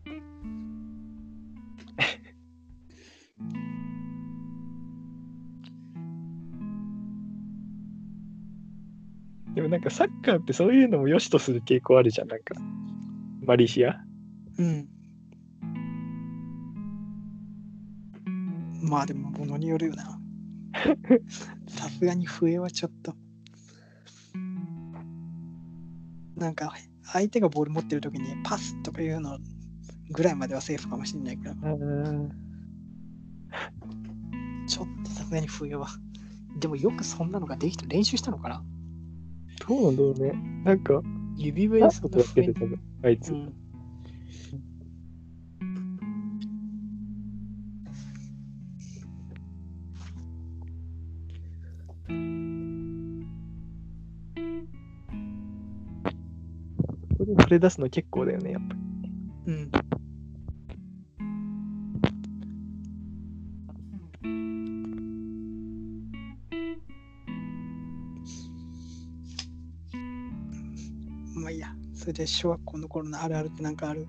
[9.54, 12.54] でもなんかサッカーってそういうのも良しとする傾向あるじゃん、なんか。
[13.46, 13.98] マリシア？
[14.58, 14.86] うん。
[18.82, 20.20] まあでも、ものによるよな。
[21.68, 23.14] さすがに笛はちょっと。
[26.36, 29.38] なんか、相手がボール持ってる時にパスとかいうの
[30.10, 31.54] ぐらいまではセーフかもしれないけど、
[34.66, 35.88] ちょっとさすがに笛は。
[36.58, 38.62] でもよくそんなのができた練習したのかな？
[39.68, 40.32] どうなんだろうね。
[40.64, 41.00] なんか、
[41.36, 43.32] 指笛何そんな笛ことやってる、多分、あいつ。
[43.32, 43.52] うん
[57.46, 58.80] これ出すの結構だよね、やっぱり。
[59.52, 59.70] うん。
[71.40, 74.08] まあいいや、それで小学校の頃のあるあるってなんかある？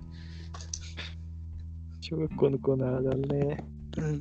[2.00, 3.64] 小学校のコーナーだね。
[3.98, 4.20] うん。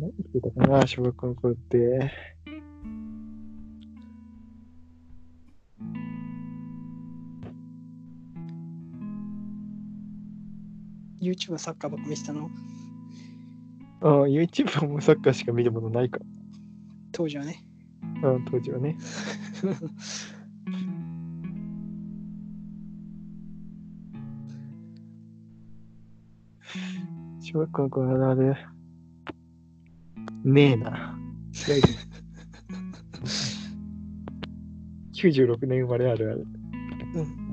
[0.00, 2.29] 何してたかな、小学校の頃って。
[11.20, 12.50] YouTube はサッカーばっか見てたの？
[14.02, 16.18] ああ、YouTube はもうサッカーしか見るものないか
[17.12, 17.64] 当時はね。
[18.22, 18.30] ら。
[18.30, 18.96] うん、当時はね。
[27.40, 28.54] 小学校の頃のある。
[30.44, 30.90] ねえな。
[30.90, 31.80] ない
[35.12, 36.46] 96年生まれあるある。
[37.14, 37.49] うん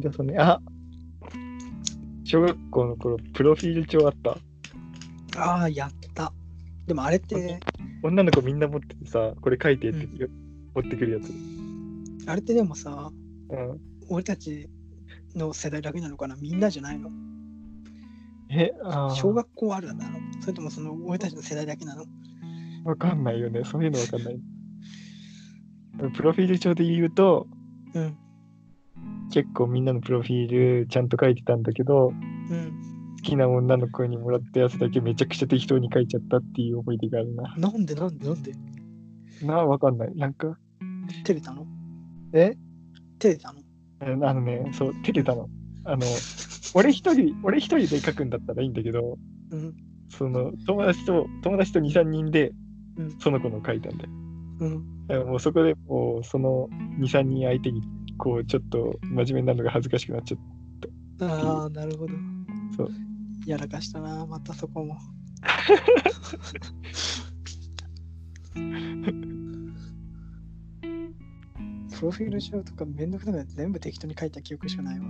[0.00, 0.36] い出そうね。
[0.38, 0.60] あ
[2.24, 4.38] 小学校の頃、プロフィール帳あった？
[5.40, 6.32] ああ、やった。
[6.86, 7.60] でもあれって、
[8.02, 10.30] 女の子みんな持っててさ、これ書いてって、う
[10.74, 11.30] 持ってくるやつ。
[12.26, 13.10] あれってでもさ、
[13.50, 13.80] うん。
[14.08, 14.68] 俺たち
[15.34, 16.36] の世代だけなのかな？
[16.36, 17.10] みんなじゃないの？
[18.50, 22.04] え、あー小学校あるなのそれともその俺たちの世代だけなの？
[22.84, 23.62] わかんないよね。
[23.64, 24.40] そういうのわかんない。
[26.16, 27.46] プロフィール帳で言うと、
[27.94, 28.16] うん。
[29.30, 33.16] 結構みんなのプロフィールちゃんと書いてたんだけど、うん。
[33.16, 37.54] 好きな女の子にもらったやつだけめちゃくちゃ適当に書いちゃったっていう思い出があるな。
[37.56, 38.52] なんでなんでなんで？
[39.42, 40.14] なあ、わかんない。
[40.16, 40.58] なんか、
[41.24, 41.66] 照れたの？
[42.32, 42.54] え？
[43.18, 43.60] 照れたの？
[44.28, 45.48] あのね、そう、照れたの。
[45.84, 46.06] あの、
[46.74, 49.18] 俺一人、俺一人で書くんだったらいいんだけど、
[49.50, 49.74] うん。
[50.08, 52.52] その、友達と、友達と2、3人で
[52.96, 54.10] うん、その子の書いたんだよ。
[54.60, 55.28] うん。
[55.28, 56.68] もうそこでもう、その
[56.98, 57.82] 2、3人相手に、
[58.20, 60.40] こう、ちょっと真面目になるのが恥ずかしくなっちゃっ
[61.22, 62.12] ああ、なるほど。
[62.76, 62.90] そう。
[63.46, 64.98] やらかしたな、またそこも。
[72.00, 75.06] プロフィール帳とかめんどくさくて全部適当に書いた記憶しかないわ。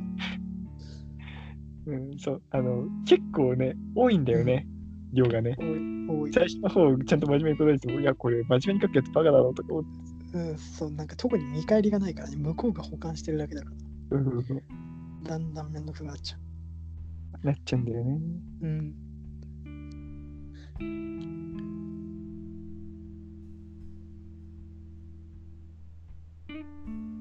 [1.87, 4.67] うん、そう、あの、結構ね、多いんだよね、
[5.13, 5.57] 量がね。
[5.59, 6.33] 多い、多い。
[6.33, 9.91] 最初の方、ちゃんと真面目に答えても、いや、これ、真面目に書くやつバカだろうとか思って、
[10.33, 13.76] うん、そう、なんか特に見返りがないからね、向こうが保管してるだけだから、
[15.24, 16.37] だんだんめんどくさくなっちゃ
[17.43, 18.20] なっちゃうんだよね。
[18.62, 18.66] う。
[18.66, 18.95] うん。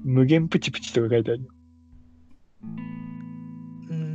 [0.04, 1.48] 無限プチプチとか書いてあるよ。
[3.88, 4.10] うーん。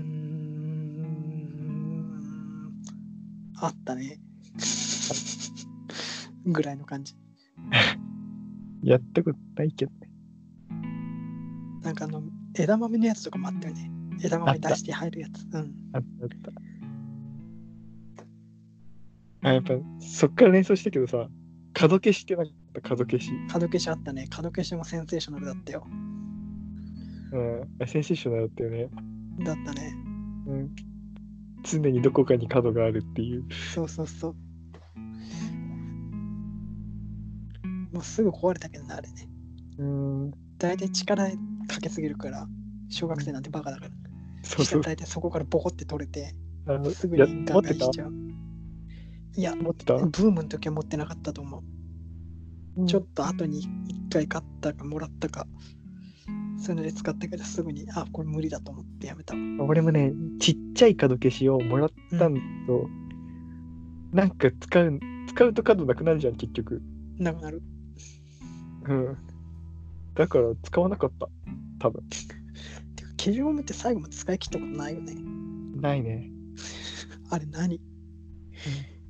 [3.58, 4.20] あったね。
[6.46, 7.16] ぐらいの感じ。
[8.86, 10.12] やったことないけどね。
[11.82, 12.22] なんかあの、
[12.56, 13.92] 枝豆のやつとかもあったよね。
[14.24, 15.44] 枝豆出して入るやつ。
[15.52, 15.74] うん。
[15.94, 16.30] あったあっ
[19.42, 19.50] た。
[19.50, 21.28] あ、やっぱ、そっから連想したけどさ、
[21.74, 23.32] 角消しってなかった、角消し。
[23.50, 24.28] 角消しあったね。
[24.30, 25.88] 角消しもセンセーショナルだったよ。
[27.32, 28.90] うん、あセンセーショナルだったよね。
[29.44, 29.96] だったね。
[30.48, 30.76] うん。
[31.64, 33.46] 常にどこかに角があるっていう。
[33.74, 34.36] そうそうそう。
[37.96, 39.30] もうすぐ壊れたけどね、あれね。
[39.78, 40.32] うん。
[40.58, 41.16] 大体力
[41.68, 42.46] かけすぎるから、
[42.90, 43.92] 小学生なんてバカだから。
[44.44, 44.82] そうそう。
[44.82, 46.36] 大体そこからボコって取れて、
[46.68, 48.14] あのすぐやにガンガンしちゃう。
[49.38, 51.64] いや、持ってた、ブームの時は持ってなかったと思
[52.78, 52.86] う。
[52.86, 55.48] ちょっと後に一回買ったかもらったか、
[56.58, 59.36] そういうので使ったけどすぐに、あ、これ無理だと思ってやめた。
[59.60, 62.90] 俺もね、ちっちゃい角消しをもらったんだけど、
[64.12, 66.82] なんか使う、使うと角なくなるじゃん、結局。
[67.18, 67.62] なくなる。
[68.88, 69.18] うん。
[70.14, 71.28] だから使わなかった。
[71.80, 72.04] 多分。
[72.96, 75.16] てか、消しゴムって最後まで使い切ったことないよね。
[75.82, 76.30] ないね。
[77.30, 77.82] あれ何？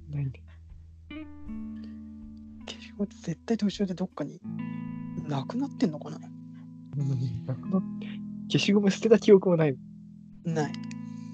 [0.09, 0.32] ないね。
[2.67, 4.39] 消しゴムって絶対途中でどっかに
[5.28, 6.17] なくなってんのかな？
[6.97, 8.07] うんなくなって
[8.47, 9.76] 消しゴム捨てた記憶もない。
[10.45, 10.73] ない。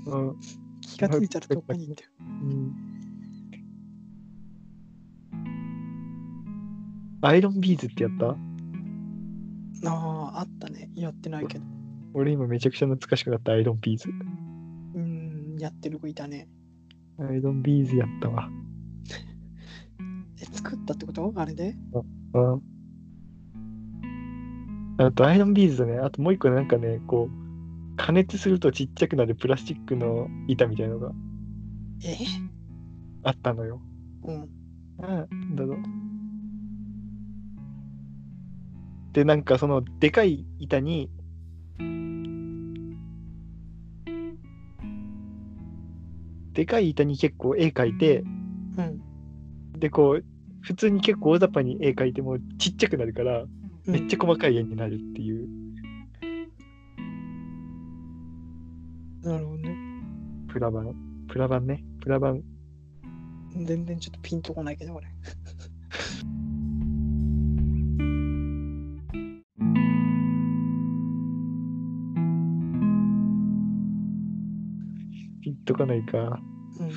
[0.08, 0.36] うん。
[0.82, 2.10] 気がついたらどっかにいてる。
[2.20, 2.91] うん
[7.24, 8.30] アイロンビーズってやった？
[8.30, 8.34] あ
[10.36, 10.90] あ、あったね。
[10.96, 11.66] やってないけど。
[12.14, 14.10] 俺今めちゃくちゃ懐かしくなったアイロンビーズ。
[14.10, 15.02] うー
[15.56, 16.50] ん、やってる子いたね。
[17.20, 18.50] アイロンビーズやったわ。
[20.42, 21.32] え、作ったってこと？
[21.36, 21.76] あれで？
[22.34, 22.62] うん。
[24.98, 25.98] あとアイロンビーズだね。
[26.00, 31.12] あともう一個なんかね、こう、加熱するとちっちゃくなるプラスチックの板みたいなのが
[32.04, 32.18] え？
[33.24, 33.80] あったのよ。
[34.24, 34.50] うん。
[34.98, 35.78] なんだろう。
[39.14, 41.10] で、なんかそのでかい板に、
[46.54, 48.24] でかい板に結構絵描いて、
[48.78, 49.02] うん。
[49.80, 50.26] で、こう、
[50.62, 53.46] 普通に結構大雑把に絵描いてもちっちゃくなるから、
[53.86, 55.48] めっちゃ細かい絵になるっていう。
[59.24, 59.76] なるほどね。
[60.50, 60.96] プラ版。
[61.28, 61.84] プラ版ね。
[62.02, 62.42] プラ版。
[63.56, 65.08] 全然ちょっとピンとこないけど、俺。
[75.66, 76.40] とかないか。
[76.80, 76.92] うん。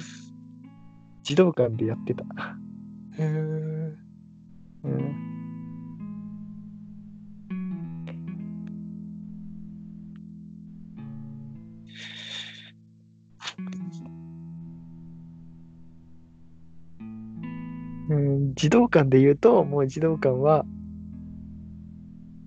[1.23, 2.25] 児童館でやってた。
[2.25, 2.27] へ
[3.19, 3.25] え。
[3.25, 5.35] うん。
[18.07, 20.67] うん、児童館で言うと、もう児童館は、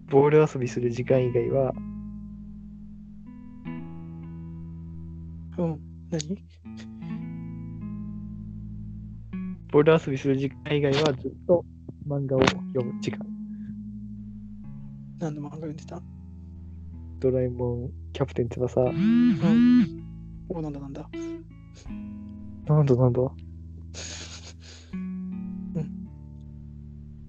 [0.09, 1.73] ボール遊びする時間以外は、
[6.09, 6.43] 何？
[9.71, 11.65] ボール遊びする時間以外はずっと
[12.07, 13.19] 漫画を読む時間。
[15.19, 16.01] 何の漫画読んでた？
[17.19, 18.79] ドラえもん、キャプテン翼。
[18.79, 20.03] うん。
[20.49, 21.09] お、なんだなんだ。
[22.67, 23.21] なんだなんだ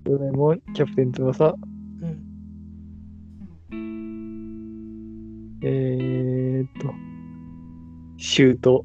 [0.05, 1.57] ドラえもん、キャプテン翼。
[2.03, 2.25] うん。
[5.63, 6.95] えーっと、
[8.21, 8.85] シュート、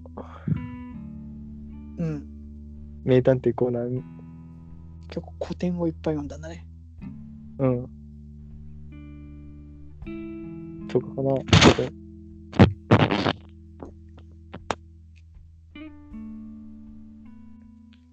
[1.97, 2.27] うん。
[3.03, 4.03] 名探偵コナン。
[5.07, 6.67] 結構古典をいっぱい読んだんだね。
[7.57, 7.89] うん。
[10.87, 11.33] とかかな。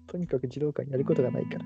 [0.07, 1.65] とにかく児童館やることがないから。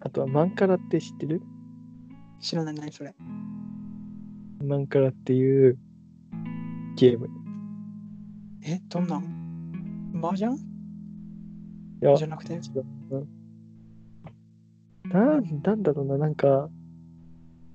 [0.00, 1.40] あとはマンカラって知ってる？
[2.40, 3.14] 知らない何それ。
[4.64, 5.78] マンカラっていう
[6.96, 7.28] ゲーム。
[8.66, 10.12] え、どんなん？
[10.22, 10.54] 麻雀？
[10.54, 10.58] い
[12.00, 12.58] や、じゃなくて？
[15.04, 16.68] なんなんだろうな、なんか、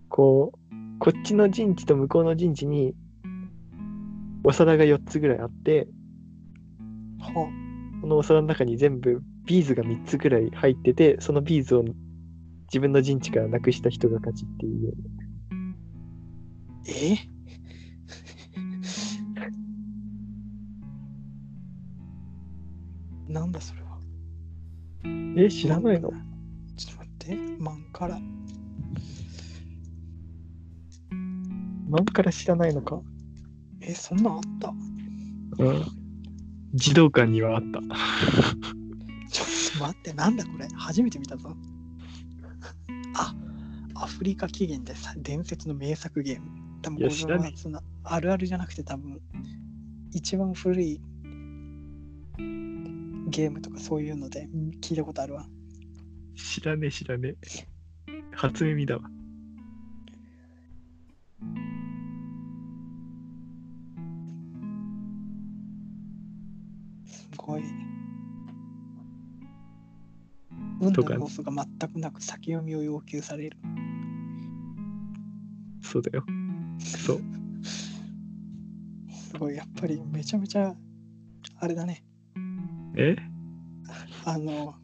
[0.10, 0.60] こう、
[1.00, 2.96] こっちの陣地と向こうの陣地に、
[4.44, 5.88] お皿が4つぐらいあって、
[7.20, 7.32] は
[8.02, 11.84] このお皿の中に全部ビーズが3つぐらい入ってて、そのビーズを
[12.68, 14.94] 自分の陣地からなくした人が勝ちっていう。
[16.90, 17.18] え？
[23.32, 24.00] なんだそれは？
[25.38, 26.10] え、知らないの？
[26.76, 27.36] ちょっと待って。
[27.60, 28.20] マンカラ。
[31.90, 33.00] マンカラ知らないのか？
[33.82, 34.74] え、そんなんあった？
[35.64, 35.86] うん。
[36.74, 37.80] 児童館にはあった。
[39.32, 40.68] ちょっと待って、なんだこれ？
[40.76, 41.56] 初めて見たぞ。
[43.16, 43.36] あ、
[43.96, 46.69] アフリカ起源でさ伝説の名作ゲーム。
[46.82, 49.20] 多分いやこ知らねえれはそんなあるあるじゃなくて多分
[50.12, 51.00] 一番古い
[53.30, 54.48] ゲームとかそういうので
[54.82, 55.46] 聞いたことあるわ。
[56.36, 57.68] 知らねえ知らねえ。
[58.32, 59.02] 初耳だわ。
[67.06, 67.64] すごい。
[70.82, 73.58] 運の要素が全くなく先読みを要求される。
[75.82, 76.24] そうだよ。
[76.80, 77.22] そう。
[79.32, 80.76] すごい、やっぱりめちゃめちゃ、
[81.60, 82.04] あれだね。
[82.96, 83.16] え？
[84.26, 84.76] あの、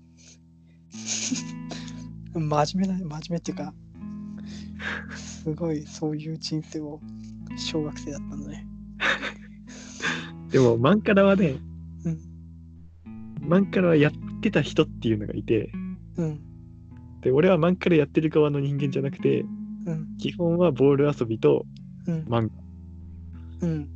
[2.33, 3.73] 真面目な、真面目っていうか、
[5.15, 6.99] すごいそういう人生を
[7.57, 8.67] 小学生だったのね。
[10.51, 11.55] でも、マンカラはね、
[12.05, 12.19] うん。
[13.41, 15.71] マンカラはやってた人っていうのがいて、
[16.17, 16.39] うん。
[17.21, 19.41] で、俺はマンカラやってる側の人間じゃなくて、
[19.85, 20.17] うん。
[20.17, 21.74] 基本はボール遊びとうん。
[22.06, 22.49] 漫
[23.62, 23.89] うん。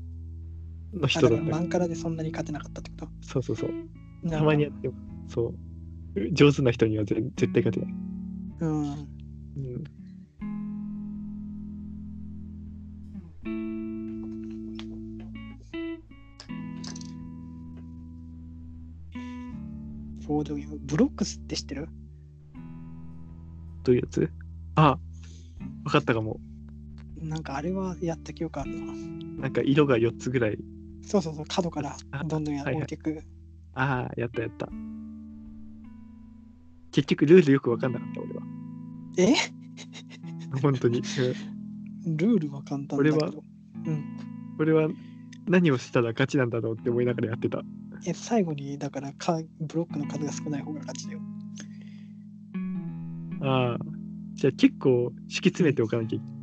[0.94, 3.70] 画の人だったマンカラでそんなに勝てなかったってこそうそうそう。
[4.24, 4.96] とたまにやっても、
[5.28, 5.54] そ
[6.16, 6.34] う。
[6.34, 7.96] 上手な人にはぜ絶対勝てない。
[8.62, 8.92] うん。
[8.92, 9.84] うん。
[20.28, 20.78] ボードゲーム。
[20.80, 21.88] ブロックスって知ってる？
[23.84, 24.32] どういうやつ？
[24.76, 25.00] あ、
[25.86, 26.40] わかったかも。
[27.22, 28.94] なんかあれはやった記憶あるな。
[29.44, 30.58] なんか色が4つぐらい。
[31.02, 33.24] そうそうそう、角からあどんどんやはいていく。
[33.74, 34.68] ああ、やったやった。
[36.92, 38.42] 結局ルールよくわかんなかった、俺は。
[39.18, 39.36] え？
[40.62, 41.00] 本当に。
[41.00, 41.06] うん
[42.06, 42.98] ルールは簡単だ。
[42.98, 43.30] 俺は
[43.86, 44.04] うん。
[44.58, 44.90] 俺は
[45.48, 47.62] 何をしたら勝ちなんだろうって思いながらやってた。
[48.06, 51.20] え、最後に、だからか、ブロックの数が少ない方が勝ちだよ。
[53.42, 53.80] ああ。
[54.34, 56.39] じゃあ結構敷き詰めておかなきゃいけない。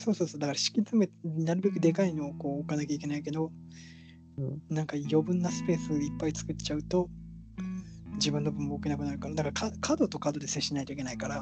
[0.00, 3.52] そうそうそう、だから敷き詰め、なるべくでかいのをこう置かなきゃいけないけど、
[4.38, 7.10] うんなんか余分なスペースいっぱい作っちゃうと、
[8.14, 11.40] 自分の分も置けなくなるから、だからか角と角で接しないといけないから、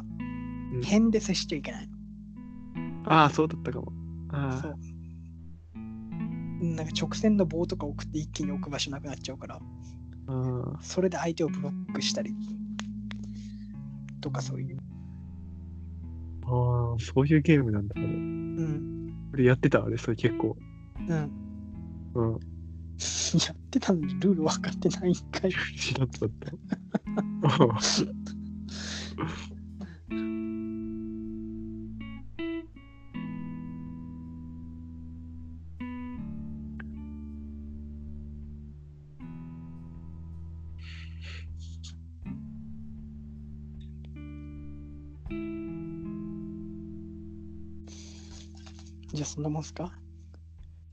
[0.73, 1.89] うん辺で接しちゃいけない。
[3.07, 3.93] ああ、そうだったかも。
[4.33, 4.75] ああ、そう。
[6.61, 9.61] なんか直線の棒とか送って一気に置く場所なくなっちゃうから、あ
[10.77, 10.83] あ。
[10.83, 12.35] それで相手をブロックしたり
[14.21, 14.79] とかそういう。
[16.51, 18.03] ああ、そういうゲームなんだね。
[18.05, 19.15] うん。
[19.35, 20.57] 俺やってた、あれ、それ結構。
[21.09, 21.31] うん。
[22.15, 22.33] うん。
[23.47, 25.53] やってたのにルール分かってないんかい。
[25.79, 26.53] 知らんかった。
[49.19, 49.93] じゃあそんなもんすか？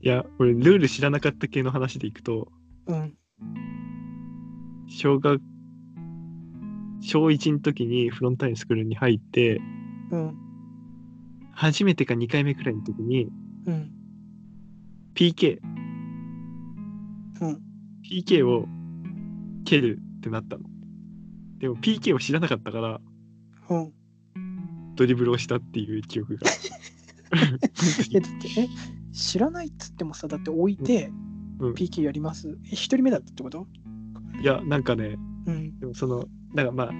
[0.00, 2.48] いや、俺、ルール知らなかった系の話でいくと、
[2.86, 3.16] うん。
[4.88, 5.40] 小学、
[7.00, 9.60] 小1の時にフロンタインスクールに入って、
[10.10, 10.36] うん。
[11.52, 13.28] 初めてか2回目くらいの時に、
[13.66, 13.92] うん。
[15.14, 15.60] PK、
[17.40, 17.62] うん。
[18.10, 18.66] PK を
[19.64, 20.64] 蹴るってなったの。
[21.58, 23.00] でも PK を知らなかったから、
[23.70, 23.92] うん。
[24.96, 26.48] ドリブルをしたっていう記憶が。
[28.12, 28.68] え、だって、え、
[29.12, 31.06] 知らないっつってもさ、だって置いて、
[31.58, 32.58] うん PK やります。
[32.66, 33.66] え、一人目だったってこと？
[34.42, 35.16] いや、なんかね、
[35.46, 35.78] うん。
[35.80, 36.92] でもその、なんかまあ、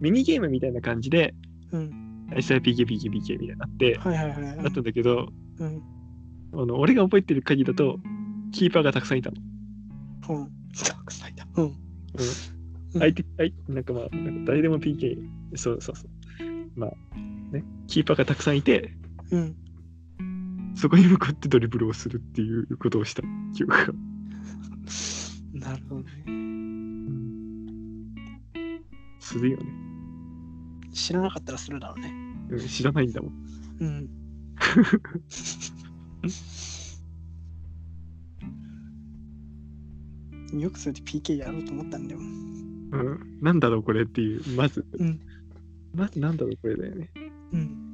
[0.00, 1.34] ミニゲームみたいな感じで、
[1.72, 2.26] うん。
[2.36, 4.56] 実際 PK、PK、PK みたいになって、はいはいはい。
[4.58, 5.82] なったんだけど、うん。
[6.52, 7.98] あの俺が覚えてる限りだと、
[8.52, 9.36] キーパーがたくさんいたの。
[10.28, 10.50] うん。
[10.72, 11.46] たくさんいた。
[11.56, 11.64] うん。
[11.64, 11.72] うん
[12.92, 14.04] 相手、相なんかまあ、
[14.46, 15.18] 誰でも PK、
[15.56, 16.10] そうそうそう。
[16.74, 16.90] まあ、
[17.52, 18.94] ね、キーパーがたくさんいて、
[19.30, 19.56] うん。
[20.74, 23.22] そこに向かってドリブルをするっていうことをした
[23.54, 23.86] 記憶が。
[25.68, 26.08] なるほどね。
[29.18, 29.64] するよね。
[30.92, 32.12] 知らなかったらするだろうね。
[32.50, 33.32] うん知らないんだもん。
[33.80, 34.08] うん。
[40.60, 42.20] よくそれで PK やろうと思ったんだよ。
[42.20, 43.38] うん。
[43.42, 45.20] なんだろうこれっていう、まず、うん。
[45.94, 47.10] まずなんだろうこれだよね。
[47.52, 47.87] うん。